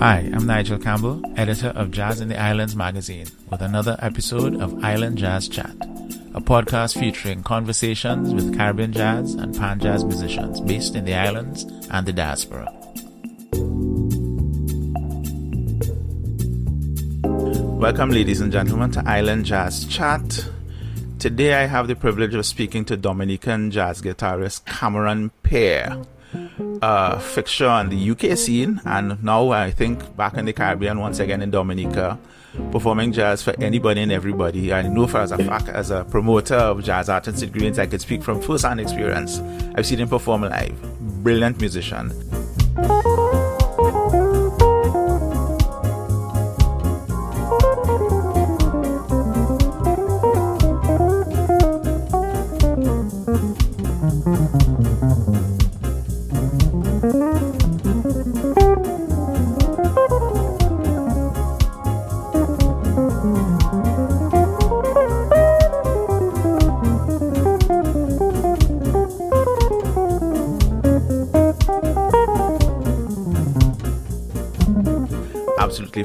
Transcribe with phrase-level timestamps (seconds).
[0.00, 4.82] Hi, I'm Nigel Campbell, editor of Jazz in the Islands magazine, with another episode of
[4.82, 5.76] Island Jazz Chat,
[6.32, 11.64] a podcast featuring conversations with Caribbean jazz and pan jazz musicians based in the islands
[11.90, 12.66] and the diaspora.
[17.78, 20.48] Welcome, ladies and gentlemen, to Island Jazz Chat.
[21.18, 26.06] Today I have the privilege of speaking to Dominican jazz guitarist Cameron Pierre
[26.82, 31.18] uh, fixture on the UK scene, and now I think back in the Caribbean once
[31.18, 32.18] again in Dominica,
[32.72, 34.72] performing jazz for anybody and everybody.
[34.72, 37.86] I know for as a fact, as a promoter of Jazz Artists on Greens, I
[37.86, 39.40] could speak from first-hand experience.
[39.74, 40.80] I've seen him perform live.
[41.22, 42.29] Brilliant musician.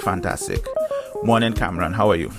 [0.05, 0.63] Fantastic.
[1.23, 1.91] Morning, Cameron.
[1.91, 2.31] How are you?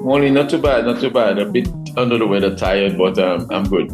[0.00, 0.34] Morning.
[0.34, 0.84] Not too bad.
[0.84, 1.38] Not too bad.
[1.38, 3.88] A bit under the weather, tired, but um, I'm good.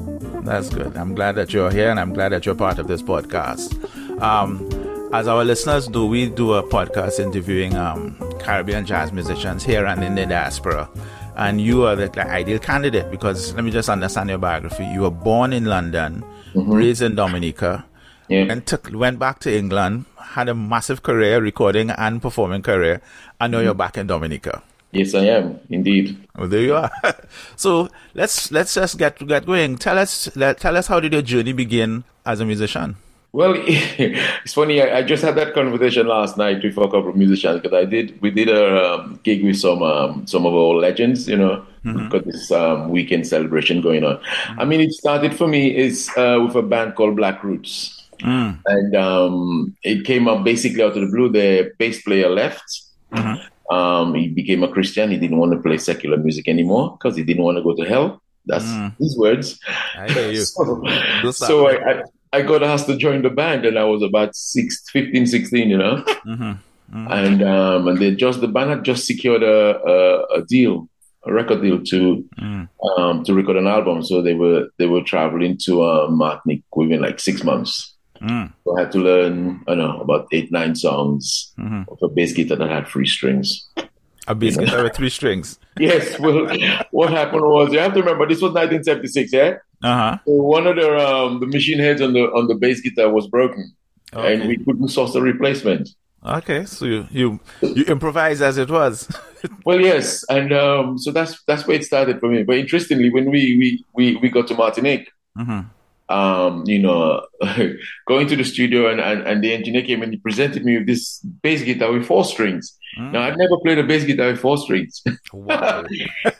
[0.44, 0.96] That's good.
[0.96, 3.76] I'm glad that you're here, and I'm glad that you're part of this podcast.
[4.22, 4.66] Um,
[5.12, 10.02] as our listeners do, we do a podcast interviewing um, Caribbean jazz musicians here and
[10.02, 10.88] in the diaspora.
[11.36, 14.84] And you are the like, ideal candidate because let me just understand your biography.
[14.86, 16.72] You were born in London, mm-hmm.
[16.72, 17.84] raised in Dominica,
[18.28, 18.46] yeah.
[18.48, 23.00] and took, went back to England, had a massive career, recording and performing career.
[23.40, 24.62] I know mm you're back in Dominica.
[24.92, 26.16] Yes, I am indeed.
[26.36, 26.90] Well, there you are.
[27.56, 29.78] so let's let's just get get going.
[29.78, 32.96] Tell us let, tell us how did your journey begin as a musician?
[33.32, 34.82] Well, it's funny.
[34.82, 37.84] I, I, just had that conversation last night with a couple of musicians because I
[37.84, 41.28] did we did a um, gig with some um, some of our legends.
[41.28, 42.08] You know, mm-hmm.
[42.08, 44.16] got this um, weekend celebration going on.
[44.16, 44.60] Mm-hmm.
[44.60, 47.99] I mean, it started for me is uh, with a band called Black Roots.
[48.20, 48.60] Mm.
[48.66, 51.30] And um, it came up basically out of the blue.
[51.30, 52.64] The bass player left.
[53.12, 53.74] Mm-hmm.
[53.74, 55.10] Um, he became a Christian.
[55.10, 57.88] He didn't want to play secular music anymore because he didn't want to go to
[57.88, 58.22] hell.
[58.46, 58.96] That's mm.
[58.98, 59.58] his words.
[59.96, 60.40] I hear you.
[60.44, 64.34] so, so I, I, I, got asked to join the band, and I was about
[64.34, 66.04] six, 15, 16, you know.
[66.26, 66.52] Mm-hmm.
[66.92, 67.12] Mm-hmm.
[67.12, 70.88] And um, and they just the band had just secured a, a, a deal
[71.26, 72.68] a record deal to mm.
[72.96, 74.02] um, to record an album.
[74.02, 77.94] So they were they were traveling to uh, Martinique within like six months.
[78.22, 78.52] Mm.
[78.64, 81.82] So I had to learn, I don't know, about eight, nine songs mm-hmm.
[81.90, 83.68] of a bass guitar that had three strings.
[84.26, 85.58] A bass guitar with three strings.
[85.78, 86.18] yes.
[86.18, 86.46] Well,
[86.90, 89.56] what happened was you have to remember this was 1976, yeah.
[89.82, 90.18] Uh-huh.
[90.26, 93.26] So one of the um, the machine heads on the on the bass guitar was
[93.26, 93.74] broken,
[94.12, 94.34] okay.
[94.34, 95.88] and we couldn't source a replacement.
[96.22, 99.08] Okay, so you you, you improvise as it was.
[99.64, 102.42] well, yes, and um, so that's that's where it started for me.
[102.42, 105.10] But interestingly, when we we we, we got to Martinique.
[105.38, 105.60] Mm-hmm
[106.10, 107.24] um, you know,
[108.08, 110.86] going to the studio and, and, and, the engineer came and he presented me with
[110.88, 112.76] this bass guitar with four strings.
[112.98, 113.12] Mm.
[113.12, 115.02] Now, I've never played a bass guitar with four strings.
[115.32, 115.84] Wow.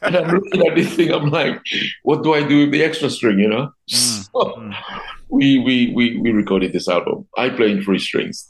[0.02, 1.60] and I'm looking at this thing, I'm like,
[2.02, 3.72] what do I do with the extra string, you know?
[3.90, 4.28] Mm.
[4.32, 4.74] So mm.
[5.28, 7.26] we, we, we, we recorded this album.
[7.36, 8.48] I play in three strings.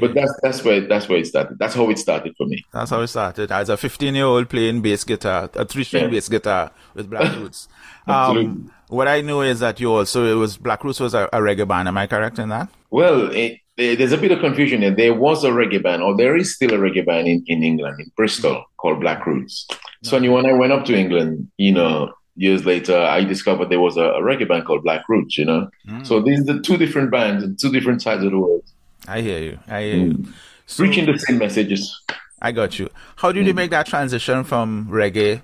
[0.00, 1.56] but that's that's where that's where it started.
[1.60, 2.64] That's how it started for me.
[2.72, 3.52] That's how it started.
[3.52, 6.10] As a 15 year old playing bass guitar, a three string yeah.
[6.10, 7.68] bass guitar with Black Roots.
[8.08, 11.38] Um, what I know is that you also it was Black Roots was a, a
[11.38, 11.88] reggae band.
[11.88, 12.68] Am I correct in that?
[12.90, 14.90] Well, it, it, there's a bit of confusion there.
[14.90, 18.00] There was a reggae band, or there is still a reggae band in, in England,
[18.00, 19.66] in Bristol, called Black Roots.
[20.02, 23.96] So when I went up to England, you know, years later, I discovered there was
[23.96, 25.38] a, a reggae band called Black Roots.
[25.38, 26.06] You know, mm.
[26.06, 28.64] so these are the two different bands and two different sides of the world.
[29.06, 29.58] I hear you.
[29.68, 30.26] I hear mm.
[30.26, 30.32] you.
[30.66, 32.00] So, Reaching the same messages.
[32.42, 32.88] I got you.
[33.16, 33.48] How did mm.
[33.48, 35.42] you make that transition from reggae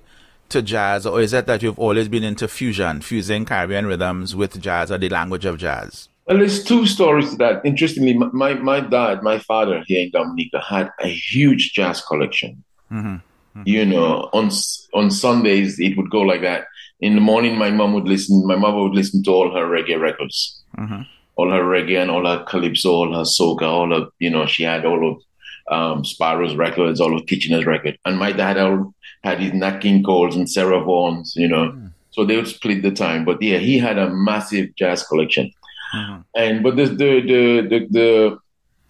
[0.49, 4.61] to jazz, or is it that you've always been into fusion, fusing Caribbean rhythms with
[4.61, 6.09] jazz or the language of jazz?
[6.25, 7.61] Well, there's two stories to that.
[7.65, 12.63] Interestingly, my, my dad, my father here in Dominica, had a huge jazz collection.
[12.91, 13.07] Mm-hmm.
[13.07, 13.61] Mm-hmm.
[13.65, 14.49] You know, on
[14.93, 16.65] on Sundays it would go like that.
[16.99, 18.45] In the morning, my mom would listen.
[18.45, 21.03] My mother would listen to all her reggae records, mm-hmm.
[21.37, 24.45] all her reggae and all her calypso, all her soca, all of you know.
[24.45, 25.21] She had all of
[25.69, 27.97] um, Sparrow's records, all of Kitchener's records.
[28.05, 28.57] and my dad
[29.23, 31.71] had his Nat King Coles and Sarah Vaughan's, you know.
[31.71, 31.91] Mm.
[32.11, 33.25] So they would split the time.
[33.25, 35.51] But yeah, he had a massive jazz collection.
[35.95, 36.21] Mm-hmm.
[36.35, 38.39] And but the the the the,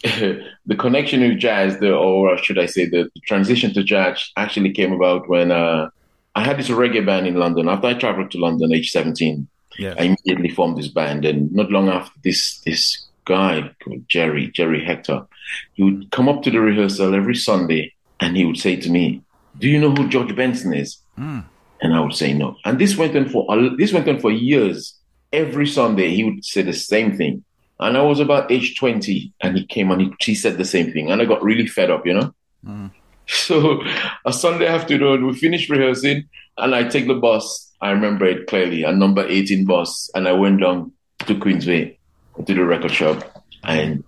[0.04, 4.32] the, the connection with jazz, the or should I say the, the transition to jazz
[4.38, 5.90] actually came about when uh,
[6.36, 7.68] I had this reggae band in London.
[7.68, 9.48] After I traveled to London age 17,
[9.80, 9.96] yeah.
[9.98, 11.26] I immediately formed this band.
[11.26, 15.28] And not long after this this guy called Jerry, Jerry Hector.
[15.74, 19.22] He would come up to the rehearsal every Sunday and he would say to me,
[19.58, 20.98] Do you know who George Benson is?
[21.18, 21.46] Mm.
[21.82, 22.56] And I would say no.
[22.66, 23.46] And this went on for
[23.78, 24.96] this went on for years.
[25.32, 27.44] Every Sunday he would say the same thing.
[27.80, 30.92] And I was about age 20 and he came and he, he said the same
[30.92, 31.12] thing.
[31.12, 32.34] And I got really fed up, you know?
[32.66, 32.92] Mm.
[33.28, 33.84] So
[34.26, 37.72] a Sunday afternoon, we finished rehearsing and I take the bus.
[37.82, 40.10] I remember it clearly, a number 18 bus.
[40.16, 40.94] And I went down
[41.26, 41.98] to Queensway
[42.46, 43.44] to the record shop.
[43.64, 44.04] And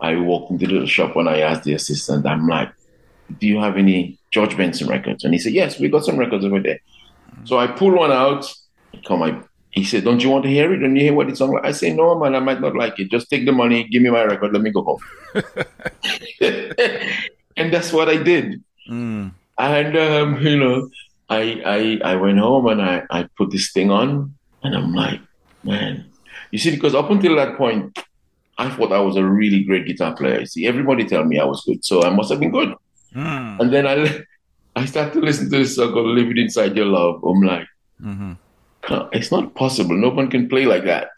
[0.00, 2.72] I walked into the shop and I asked the assistant, I'm like,
[3.38, 5.24] do you have any George Benson records?
[5.24, 6.80] And he said, yes, we got some records over there.
[7.44, 8.52] So I pull one out.
[9.06, 10.82] Come, I, he said, don't you want to hear it?
[10.82, 11.64] And you hear what it's on?
[11.64, 13.10] I say, no, man, I might not like it.
[13.10, 15.00] Just take the money, give me my record, let me go home.
[17.56, 18.62] and that's what I did.
[18.90, 19.32] Mm.
[19.58, 20.88] And, um, you know,
[21.28, 25.20] I, I, I went home and I, I put this thing on and I'm like,
[25.62, 26.06] man,
[26.50, 27.96] you see, because up until that point,
[28.60, 30.40] I thought I was a really great guitar player.
[30.40, 32.74] You see, everybody tell me I was good, so I must have been good.
[33.16, 33.58] Mm.
[33.58, 34.22] And then I,
[34.76, 37.66] I started to listen to this song called "Living Inside Your Love." I'm like,
[38.02, 38.32] mm-hmm.
[39.12, 39.96] it's not possible.
[39.96, 41.08] No one can play like that.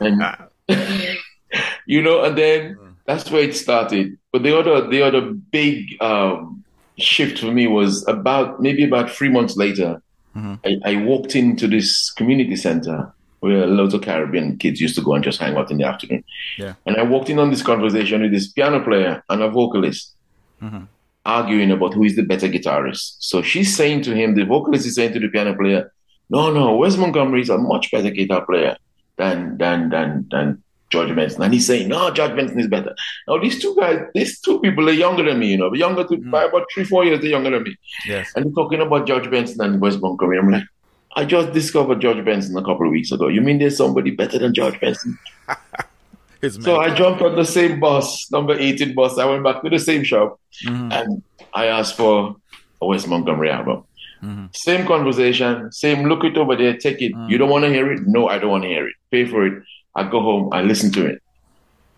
[0.00, 0.22] and,
[1.86, 2.94] you know, and then mm.
[3.06, 4.16] that's where it started.
[4.30, 6.62] But the other, the other big um,
[6.96, 10.00] shift for me was about maybe about three months later.
[10.36, 10.54] Mm-hmm.
[10.64, 13.12] I, I walked into this community center
[13.42, 16.22] where loads of Caribbean kids used to go and just hang out in the afternoon.
[16.56, 16.74] Yeah.
[16.86, 20.14] And I walked in on this conversation with this piano player and a vocalist
[20.62, 20.84] mm-hmm.
[21.26, 23.16] arguing about who is the better guitarist.
[23.18, 25.92] So she's saying to him, the vocalist is saying to the piano player,
[26.30, 28.76] no, no, Wes Montgomery is a much better guitar player
[29.16, 31.42] than than than than George Benson.
[31.42, 32.94] And he's saying, no, George Benson is better.
[33.26, 36.14] Now these two guys, these two people are younger than me, you know, younger to,
[36.16, 36.30] mm.
[36.30, 37.74] by about three, four years, they're younger than me.
[38.06, 38.30] Yes.
[38.36, 40.38] And they're talking about George Benson and Wes Montgomery.
[40.38, 40.64] I'm like,
[41.14, 43.28] I just discovered George Benson a couple of weeks ago.
[43.28, 45.18] You mean there's somebody better than George Benson?
[46.60, 49.18] so I jumped on the same bus, number 18 bus.
[49.18, 50.90] I went back to the same shop mm-hmm.
[50.90, 51.22] and
[51.52, 52.36] I asked for
[52.80, 53.84] a Wes Montgomery album.
[54.22, 54.46] Mm-hmm.
[54.54, 57.12] Same conversation, same look it over there, take it.
[57.12, 57.30] Mm-hmm.
[57.30, 58.06] You don't want to hear it?
[58.06, 58.94] No, I don't want to hear it.
[59.10, 59.62] Pay for it.
[59.94, 61.22] I go home, I listen to it.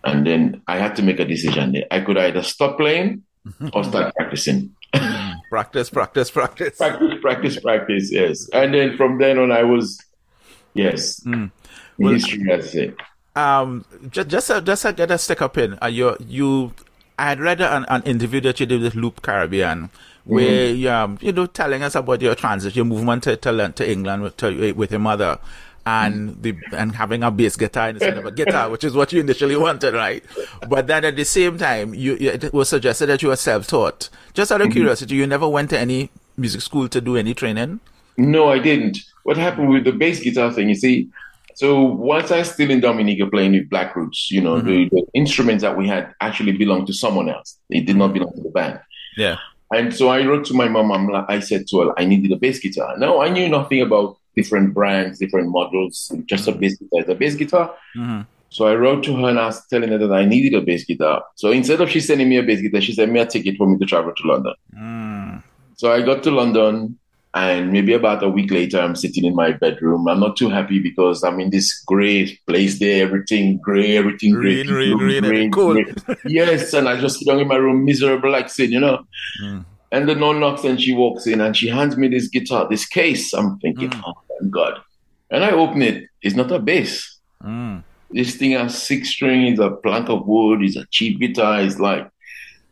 [0.03, 1.85] And then I had to make a decision there.
[1.89, 3.23] I could either stop playing
[3.73, 4.75] or start practicing.
[5.49, 6.77] Practice, practice, practice.
[6.77, 8.49] Practice, practice, practice, yes.
[8.49, 10.03] And then from then on, I was,
[10.73, 11.51] yes, mm.
[11.97, 12.93] well, history.
[13.35, 15.77] Um, just, just, uh, just uh, get a stick up in.
[15.81, 16.73] Uh, you, you,
[17.19, 19.89] I had read an, an interview that you did with Loop Caribbean,
[20.23, 20.77] where mm-hmm.
[20.77, 24.23] you, um, you know, telling us about your transit, your movement to, to, to England
[24.23, 25.37] with, to, with your mother
[25.85, 29.19] and the and having a bass guitar instead of a guitar, which is what you
[29.19, 30.23] initially wanted, right?
[30.67, 34.09] But then at the same time, you it was suggested that you were self-taught.
[34.33, 34.77] Just out of mm-hmm.
[34.77, 37.79] curiosity, you never went to any music school to do any training?
[38.17, 38.99] No, I didn't.
[39.23, 40.69] What happened with the bass guitar thing?
[40.69, 41.09] You see,
[41.55, 44.67] so once I was still in Dominica playing with Black Roots, you know, mm-hmm.
[44.67, 47.57] the, the instruments that we had actually belonged to someone else.
[47.69, 48.79] They did not belong to the band.
[49.17, 49.37] Yeah.
[49.71, 50.91] And so I wrote to my mom.
[50.91, 52.97] I'm like, I said to her, I needed a bass guitar.
[52.97, 57.11] No, I knew nothing about different brands, different models, just a bass guitar.
[57.11, 57.75] A bass guitar.
[57.95, 58.21] Mm-hmm.
[58.49, 60.85] So I wrote to her and I was telling her that I needed a bass
[60.85, 61.23] guitar.
[61.35, 63.67] So instead of she sending me a bass guitar, she sent me a ticket for
[63.67, 64.53] me to travel to London.
[64.77, 65.43] Mm.
[65.75, 66.97] So I got to London
[67.35, 70.07] and maybe about a week later, I'm sitting in my bedroom.
[70.07, 74.63] I'm not too happy because I'm in this gray place there, everything gray, everything gray.
[74.63, 75.83] Rain, rain, rain, cool.
[76.25, 79.05] yes, and I just sit down in my room, miserable, like sin, you know.
[79.43, 79.65] Mm.
[79.91, 82.85] And the nun knocks and she walks in and she hands me this guitar, this
[82.85, 83.33] case.
[83.33, 84.03] I'm thinking, mm.
[84.05, 84.81] oh my God.
[85.29, 86.09] And I open it.
[86.21, 87.19] It's not a bass.
[87.43, 87.83] Mm.
[88.11, 91.61] This thing has six strings, a plank of wood, it's a cheap guitar.
[91.61, 92.09] It's like,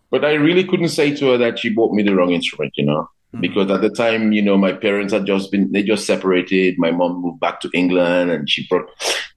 [0.09, 2.85] but I really couldn't say to her that she bought me the wrong instrument, you
[2.85, 3.41] know, mm.
[3.41, 6.75] because at the time, you know, my parents had just been, they just separated.
[6.77, 8.89] My mom moved back to England and she brought,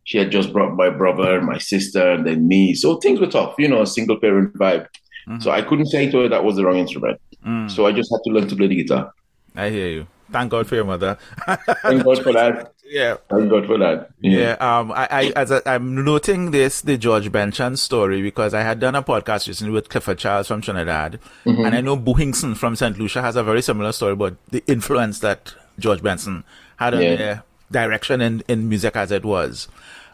[0.05, 2.75] she had just brought my brother, my sister, and then me.
[2.75, 4.87] So things were tough, you know, a single parent vibe.
[5.29, 5.41] Mm-hmm.
[5.41, 7.21] So I couldn't say to her that was the wrong instrument.
[7.45, 7.71] Mm.
[7.71, 9.13] So I just had to learn to play the guitar.
[9.55, 10.07] I hear you.
[10.31, 11.19] Thank God for your mother.
[11.47, 12.73] Thank God for that.
[12.89, 13.17] Yeah.
[13.29, 14.11] Thank God for that.
[14.21, 14.39] Yeah.
[14.39, 18.63] yeah um, I, I, as I, am noting this, the George Benson story, because I
[18.63, 21.19] had done a podcast recently with Clifford Charles from Trinidad.
[21.45, 21.65] Mm-hmm.
[21.65, 22.97] And I know Boo Hinkson from St.
[22.97, 26.45] Lucia has a very similar story about the influence that George Benson
[26.77, 27.17] had on yeah.
[27.17, 27.43] their
[27.73, 29.67] direction in, in music as it was.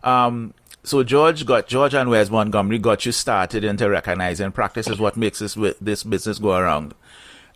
[0.03, 0.55] Um,
[0.85, 5.17] so George got George and Wes Montgomery got you started into recognizing practice is what
[5.17, 6.95] makes this this business go around.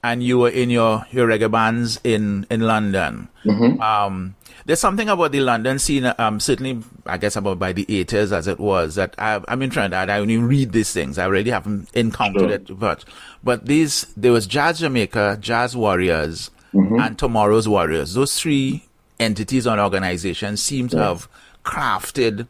[0.04, 3.28] And you were in your your reggae bands in in London.
[3.44, 3.80] Mm-hmm.
[3.80, 8.32] Um, there's something about the London scene, um, certainly, I guess about by the 80s
[8.32, 10.10] as it was, that I, I'm in Trinidad.
[10.10, 11.18] I only read these things.
[11.18, 12.76] I already haven't encountered sure.
[12.76, 13.04] it much.
[13.44, 16.98] But these, there was Jazz Jamaica, Jazz Warriors, mm-hmm.
[16.98, 18.14] and Tomorrow's Warriors.
[18.14, 18.84] Those three
[19.20, 21.08] entities or organizations seem to yeah.
[21.08, 21.28] have
[21.64, 22.48] crafted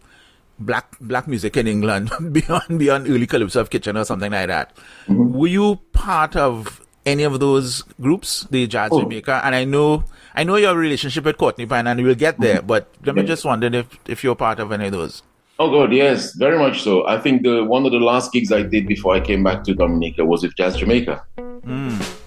[0.58, 4.76] black black music in England beyond beyond early Calypso of Kitchener something like that.
[5.06, 5.32] Mm-hmm.
[5.32, 9.02] Were you part of any of those groups, the Jazz oh.
[9.02, 9.40] Jamaica?
[9.44, 12.58] And I know I know your relationship with Courtney Pine, and we'll get there.
[12.58, 12.66] Mm-hmm.
[12.66, 15.22] But let me just wonder if if you're part of any of those.
[15.58, 17.06] Oh God, yes, very much so.
[17.06, 19.74] I think the one of the last gigs I did before I came back to
[19.74, 21.24] Dominica was with Jazz Jamaica.
[21.38, 22.25] Mm.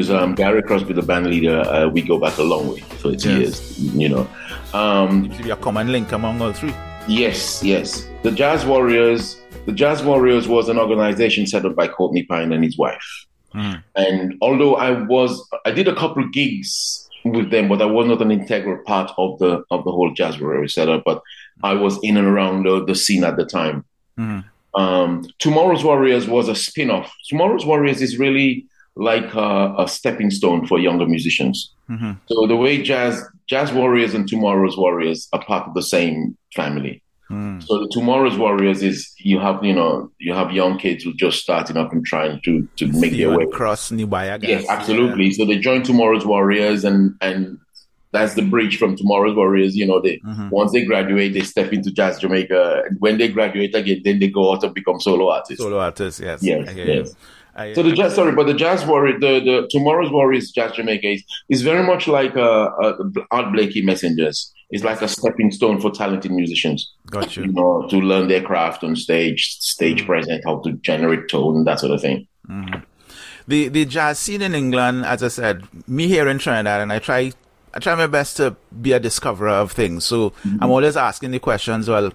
[0.00, 3.12] Because um, Gary Crosby, the band leader, uh, we go back a long way, 30
[3.12, 3.28] yes.
[3.28, 4.28] years, you know.
[4.72, 6.74] Um, be a common link among all three.
[7.06, 8.06] Yes, yes.
[8.22, 12.64] The Jazz Warriors, the Jazz Warriors was an organization set up by Courtney Pine and
[12.64, 13.26] his wife.
[13.54, 13.82] Mm.
[13.96, 18.06] And although I was, I did a couple of gigs with them, but I was
[18.06, 21.02] not an integral part of the of the whole Jazz Warriors setup.
[21.04, 21.20] But
[21.62, 23.84] I was in and around the, the scene at the time.
[24.18, 24.44] Mm.
[24.74, 27.12] Um, Tomorrow's Warriors was a spin-off.
[27.28, 28.66] Tomorrow's Warriors is really
[29.00, 31.72] like a, a stepping stone for younger musicians.
[31.88, 32.12] Mm-hmm.
[32.26, 37.02] So the way jazz jazz warriors and tomorrow's warriors are part of the same family.
[37.30, 37.62] Mm.
[37.62, 41.40] So the tomorrow's warriors is you have you know you have young kids who just
[41.40, 44.42] starting up and trying to to make their way across Nubaya.
[44.42, 45.26] Yes, absolutely.
[45.26, 45.32] Yeah.
[45.32, 47.58] So they join tomorrow's warriors and and
[48.12, 49.76] that's the bridge from tomorrow's warriors.
[49.76, 50.50] You know, they mm-hmm.
[50.50, 54.28] once they graduate, they step into jazz Jamaica, and when they graduate again, then they
[54.28, 55.62] go out and become solo artists.
[55.62, 57.14] Solo artists, yes, yes, yes.
[57.60, 61.08] I, so the jazz, sorry, but the jazz warrior, the, the tomorrow's warriors, jazz Jamaica
[61.08, 62.94] is, is very much like a, a
[63.30, 64.52] Art Blakey messengers.
[64.70, 66.90] It's like a stepping stone for talented musicians.
[67.06, 67.42] Gotcha.
[67.42, 70.06] You know, to learn their craft on stage, stage mm-hmm.
[70.06, 72.26] presence, how to generate tone, that sort of thing.
[72.48, 72.80] Mm-hmm.
[73.48, 77.00] The the jazz scene in England, as I said, me here in Trinidad, and I
[77.00, 77.32] try
[77.74, 80.04] I try my best to be a discoverer of things.
[80.04, 80.58] So mm-hmm.
[80.62, 81.88] I'm always asking the questions.
[81.88, 82.12] Well,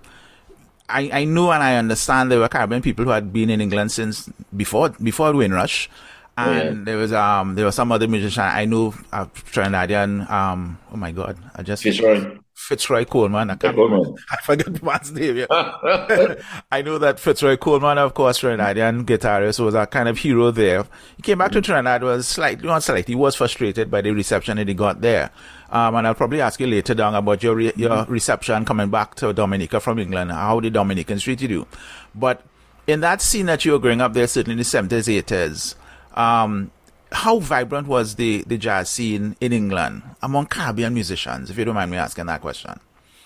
[0.88, 3.92] I, I know and I understand there were Caribbean people who had been in England
[3.92, 5.90] since before before Windrush.
[6.38, 6.84] And yeah.
[6.84, 11.12] there was um there was some other musician I know uh, Trinidadian um oh my
[11.12, 15.46] god I just Fitzroy Fitzroy Coleman I can't remember, I forget the man's name yeah.
[16.72, 20.86] I know that Fitzroy Coleman of course Trinidadian guitarist was a kind of hero there.
[21.16, 24.58] He came back to Trinidad was slightly not slightly he was frustrated by the reception
[24.58, 25.30] that he got there.
[25.70, 29.16] Um, and I'll probably ask you later down about your re- your reception coming back
[29.16, 31.68] to Dominica from England, how the Dominicans treated you.
[32.14, 32.42] But
[32.88, 35.76] in that scene that you were growing up there, certainly in the 70s, 80s,
[36.18, 36.72] um,
[37.16, 41.76] how vibrant was the, the jazz scene in England among Caribbean musicians, if you don't
[41.76, 42.80] mind me asking that question?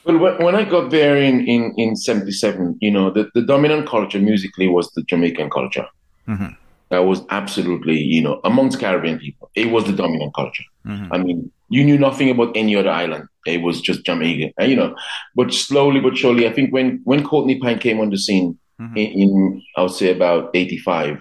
[0.06, 4.20] Well, when I got there in, in, in 77, you know, the, the dominant culture
[4.20, 5.88] musically was the Jamaican culture.
[6.28, 6.54] Mm-hmm.
[6.90, 10.64] That was absolutely, you know, amongst Caribbean people, it was the dominant culture.
[10.86, 11.14] Mm-hmm.
[11.14, 13.28] I mean, you knew nothing about any other island.
[13.46, 14.96] It was just Jamaica, you know.
[15.36, 18.98] But slowly but surely, I think when when Courtney Pine came on the scene mm-hmm.
[18.98, 21.18] in, in, I would say about 85,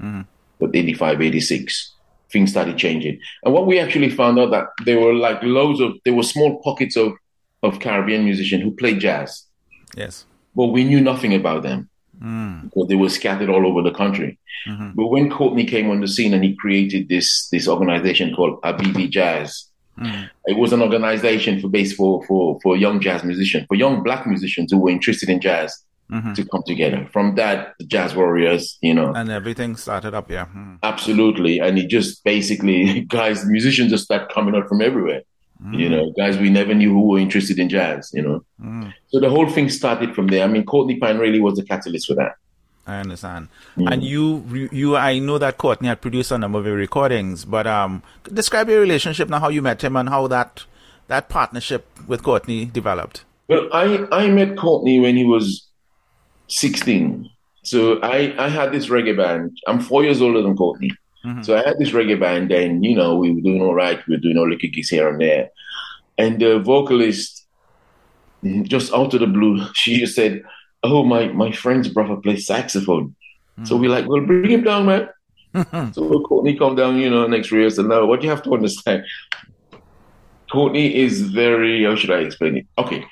[0.00, 0.22] mm-hmm.
[0.58, 1.91] but 85, 86,
[2.32, 3.20] things started changing.
[3.44, 6.60] And what we actually found out that there were like loads of there were small
[6.62, 7.12] pockets of
[7.62, 9.46] of Caribbean musicians who played jazz.
[9.96, 10.24] Yes.
[10.56, 11.88] But we knew nothing about them.
[12.20, 12.64] Mm.
[12.64, 14.38] Because they were scattered all over the country.
[14.68, 14.90] Mm-hmm.
[14.94, 19.08] But when Courtney came on the scene and he created this this organization called Abibi
[19.10, 20.30] Jazz, Mm.
[20.46, 24.26] It was an organization for base for, for, for young jazz musicians, for young black
[24.26, 26.32] musicians who were interested in jazz mm-hmm.
[26.34, 27.08] to come together.
[27.12, 29.12] From that, the Jazz Warriors, you know.
[29.14, 30.46] And everything started up, yeah.
[30.46, 30.78] Mm.
[30.82, 31.58] Absolutely.
[31.58, 35.22] And it just basically, guys, musicians just start coming out from everywhere.
[35.64, 35.78] Mm.
[35.78, 38.44] You know, guys we never knew who were interested in jazz, you know.
[38.60, 38.92] Mm.
[39.08, 40.44] So the whole thing started from there.
[40.44, 42.36] I mean, Courtney Pine really was the catalyst for that.
[42.84, 43.48] I understand.
[43.76, 43.92] Mm.
[43.92, 47.66] And you, you, I know that Courtney had produced a number of your recordings, but
[47.66, 50.64] um, describe your relationship now, how you met him, and how that
[51.08, 53.24] that partnership with Courtney developed.
[53.48, 55.68] Well, I I met Courtney when he was
[56.48, 57.30] sixteen.
[57.64, 59.58] So I I had this reggae band.
[59.66, 60.90] I'm four years older than Courtney.
[61.24, 61.42] Mm-hmm.
[61.42, 64.00] So I had this reggae band, and you know we were doing all right.
[64.06, 65.50] We were doing all the gigs here and there,
[66.18, 67.46] and the vocalist,
[68.62, 70.42] just out of the blue, she just said
[70.82, 73.14] oh, my, my friend's brother plays saxophone.
[73.58, 73.68] Mm.
[73.68, 75.08] So we're like, well, bring him down, man.
[75.92, 77.84] so Courtney come down, you know, next rehearsal.
[77.84, 79.04] Now, what you have to understand,
[80.50, 82.66] Courtney is very, how should I explain it?
[82.78, 83.04] Okay.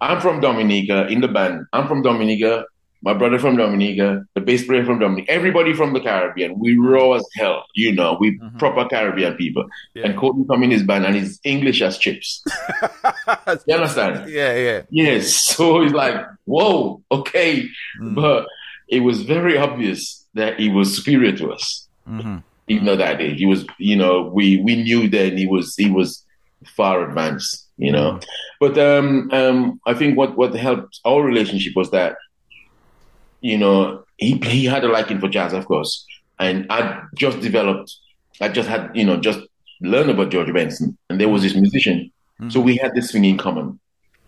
[0.00, 1.66] I'm from Dominica in the band.
[1.72, 2.66] I'm from Dominica.
[3.02, 6.58] my brother from Dominica, the bass player from Dominica, everybody from the Caribbean.
[6.58, 8.58] We raw as hell, you know, we mm-hmm.
[8.58, 9.66] proper Caribbean people.
[9.94, 10.06] Yeah.
[10.06, 12.42] And Courtney come in his band and he's English as chips.
[13.66, 14.28] you understand?
[14.28, 14.82] Yeah, yeah.
[14.90, 15.34] Yes.
[15.34, 17.68] So he's like, whoa, okay.
[18.00, 18.14] Mm.
[18.14, 18.46] But
[18.88, 21.88] it was very obvious that he was superior to us.
[22.08, 22.38] Mm-hmm.
[22.68, 25.88] Even though that day he was, you know, we we knew then he was he
[25.88, 26.24] was
[26.64, 28.12] far advanced, you know.
[28.12, 28.24] Mm.
[28.60, 32.16] But um um I think what what helped our relationship was that
[33.40, 36.04] you know, he he had a liking for jazz, of course,
[36.38, 37.94] and I just developed.
[38.40, 39.40] I just had, you know, just
[39.80, 42.50] learned about George Benson, and there was this musician, mm-hmm.
[42.50, 43.78] so we had this thing in common.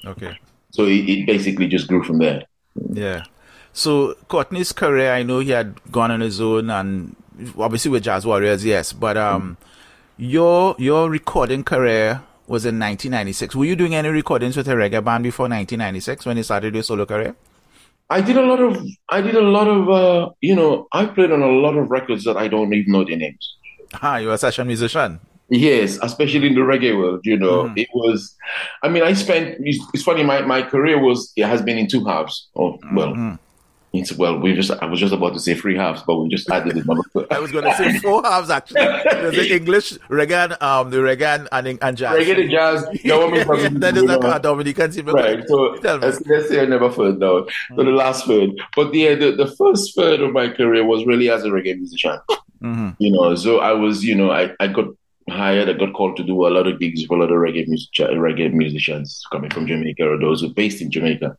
[0.04, 0.38] Okay.
[0.70, 2.44] So it, it basically just grew from there.
[2.90, 3.24] Yeah.
[3.72, 7.16] So Courtney's career, I know he had gone on his own, and
[7.58, 8.92] obviously with Jazz Warriors, yes.
[8.92, 10.24] But um, mm-hmm.
[10.24, 13.54] your your recording career was in 1996.
[13.54, 16.82] Were you doing any recordings with a reggae band before 1996 when you started your
[16.82, 17.36] solo career?
[18.10, 21.30] I did a lot of I did a lot of uh, you know I played
[21.30, 23.56] on a lot of records that I don't even know their names.
[24.02, 25.20] Ah, you're a session musician.
[25.50, 27.20] Yes, especially in the reggae world.
[27.24, 27.78] You know, mm.
[27.78, 28.34] it was.
[28.82, 29.56] I mean, I spent.
[29.60, 30.22] It's funny.
[30.22, 32.48] My my career was it has been in two halves.
[32.54, 33.34] Or well, mm-hmm.
[33.92, 36.50] It's, well, we just I was just about to say three halves, but we just
[36.50, 37.00] added another.
[37.30, 38.83] I was going to say four halves actually.
[38.83, 42.14] The English reggae, um, the reggae and, and jazz.
[42.14, 42.87] Reggae and jazz.
[43.02, 45.07] yeah, that is like a Dominican team.
[45.07, 45.42] Right.
[45.49, 47.18] So let's, let's say I never third.
[47.18, 47.76] Mm-hmm.
[47.76, 51.30] So the last third, but the, the the first third of my career was really
[51.30, 52.18] as a reggae musician.
[52.62, 52.90] Mm-hmm.
[52.99, 54.88] You know, so I was, you know, I, I got
[55.30, 55.71] hired.
[55.71, 57.90] I got called to do a lot of gigs for a lot of reggae music,
[57.95, 61.38] reggae musicians coming from Jamaica or those who are based in Jamaica.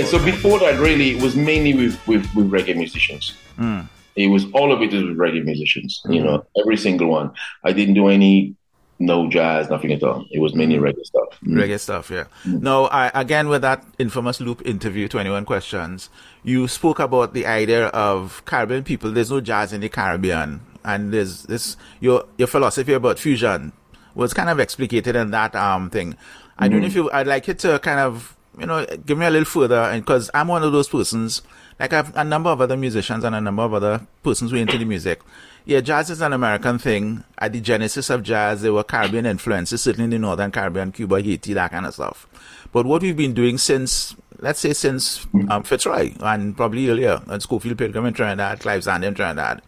[0.00, 3.36] Yeah, so before that, really, it was mainly with, with, with reggae musicians.
[3.58, 3.86] Mm.
[4.16, 6.14] It was all of it is with reggae musicians, mm.
[6.14, 7.32] you know, every single one.
[7.64, 8.56] I didn't do any
[8.98, 10.26] no jazz, nothing at all.
[10.30, 10.84] It was mainly hmm.
[10.84, 11.38] reggae stuff.
[11.42, 11.54] Mm.
[11.54, 12.24] Reggae stuff, yeah.
[12.44, 16.10] No, I, again, with that infamous loop interview, 21 questions,
[16.42, 19.10] you spoke about the idea of Caribbean people.
[19.10, 20.60] There's no jazz in the Caribbean.
[20.84, 23.72] And there's this, your, your philosophy about fusion
[24.14, 26.14] was kind of explicated in that, um, thing.
[26.58, 26.98] I don't know if hmm.
[26.98, 30.02] you, I'd like you to kind of you know, give me a little further, and
[30.02, 31.42] because I'm one of those persons,
[31.78, 34.58] like I have a number of other musicians and a number of other persons who
[34.58, 35.20] are into the music.
[35.64, 37.24] Yeah, jazz is an American thing.
[37.38, 41.22] At the genesis of jazz, there were Caribbean influences, certainly in the Northern Caribbean, Cuba,
[41.22, 42.26] Haiti, that kind of stuff.
[42.72, 47.42] But what we've been doing since, let's say since um, Fitzroy, and probably earlier, and
[47.42, 49.62] Scofield Pilgrim in Trinidad, Clive Zanda in Trinidad,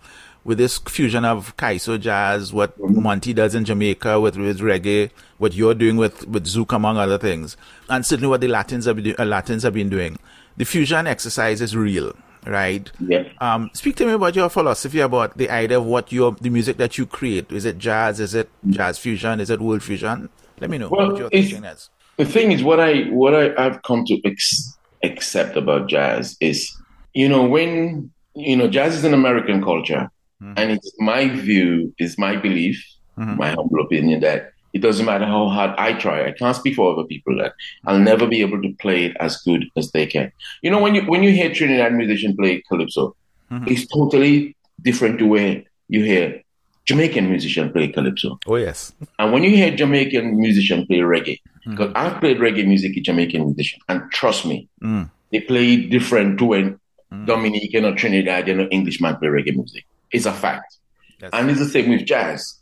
[0.44, 5.55] with this fusion of Kaiso jazz, what Monty does in Jamaica with, with reggae, what
[5.55, 7.57] you're doing with, with Zouk, among other things,
[7.88, 10.18] and certainly what the Latins have, been, uh, Latins have been doing.
[10.57, 12.12] The fusion exercise is real,
[12.46, 12.90] right?
[13.00, 13.28] Yeah.
[13.40, 16.76] Um, speak to me about your philosophy about the idea of what your the music
[16.76, 17.50] that you create.
[17.52, 18.20] Is it jazz?
[18.20, 19.40] Is it jazz fusion?
[19.40, 20.28] Is it world fusion?
[20.61, 21.88] Let me know well, what your thinking is.
[22.18, 26.70] The thing is, what I what I, I've come to ex- accept about jazz is,
[27.14, 30.11] you know, when you know, jazz is an American culture
[30.42, 30.55] Mm-hmm.
[30.57, 32.85] And it's my view, is my belief,
[33.16, 33.37] mm-hmm.
[33.37, 36.26] my humble opinion that it doesn't matter how hard I try.
[36.26, 39.37] I can't speak for other people that I'll never be able to play it as
[39.42, 40.33] good as they can.
[40.62, 43.14] You know, when you when you hear Trinidad musician play calypso,
[43.50, 43.68] mm-hmm.
[43.68, 46.42] it's totally different to where you hear
[46.87, 48.38] Jamaican musician play calypso.
[48.46, 48.92] Oh yes.
[49.18, 51.96] And when you hear Jamaican musician play reggae, because mm-hmm.
[51.96, 55.09] I've played reggae music with Jamaican musician, and trust me, mm.
[55.31, 56.81] they play different to when
[57.12, 57.26] mm.
[57.26, 59.85] Dominican or Trinidadian or Englishman play reggae music.
[60.12, 60.79] It's a fact.
[61.20, 62.61] That's and it's the same with jazz.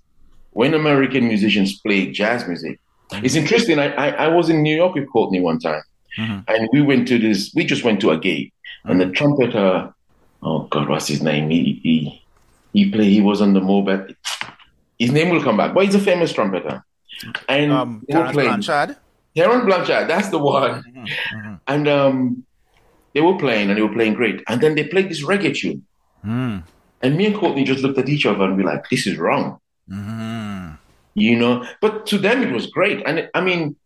[0.52, 3.24] When American musicians play jazz music, mm-hmm.
[3.24, 3.78] it's interesting.
[3.78, 5.82] I, I, I, was in New York with Courtney one time,
[6.18, 6.40] mm-hmm.
[6.48, 7.52] and we went to this.
[7.54, 8.90] We just went to a gig, mm-hmm.
[8.90, 9.14] and the mm-hmm.
[9.14, 9.94] trumpeter,
[10.42, 11.50] oh God, what's his name?
[11.50, 12.22] He he
[12.72, 13.10] he played.
[13.10, 14.06] He was on the mobile.
[14.98, 16.84] His name will come back, but he's a famous trumpeter.
[17.48, 18.96] And um, Terence Blanchard.
[19.34, 20.82] Terence Blanchard, that's the one.
[20.82, 21.54] Mm-hmm.
[21.66, 22.44] And um,
[23.14, 24.42] they were playing, and they were playing great.
[24.48, 25.86] And then they played this reggae tune.
[26.24, 26.64] Mm.
[27.02, 29.58] And me and Courtney just looked at each other and be like, this is wrong.
[29.90, 30.74] Mm-hmm.
[31.14, 33.02] You know, but to them it was great.
[33.06, 33.76] And I mean,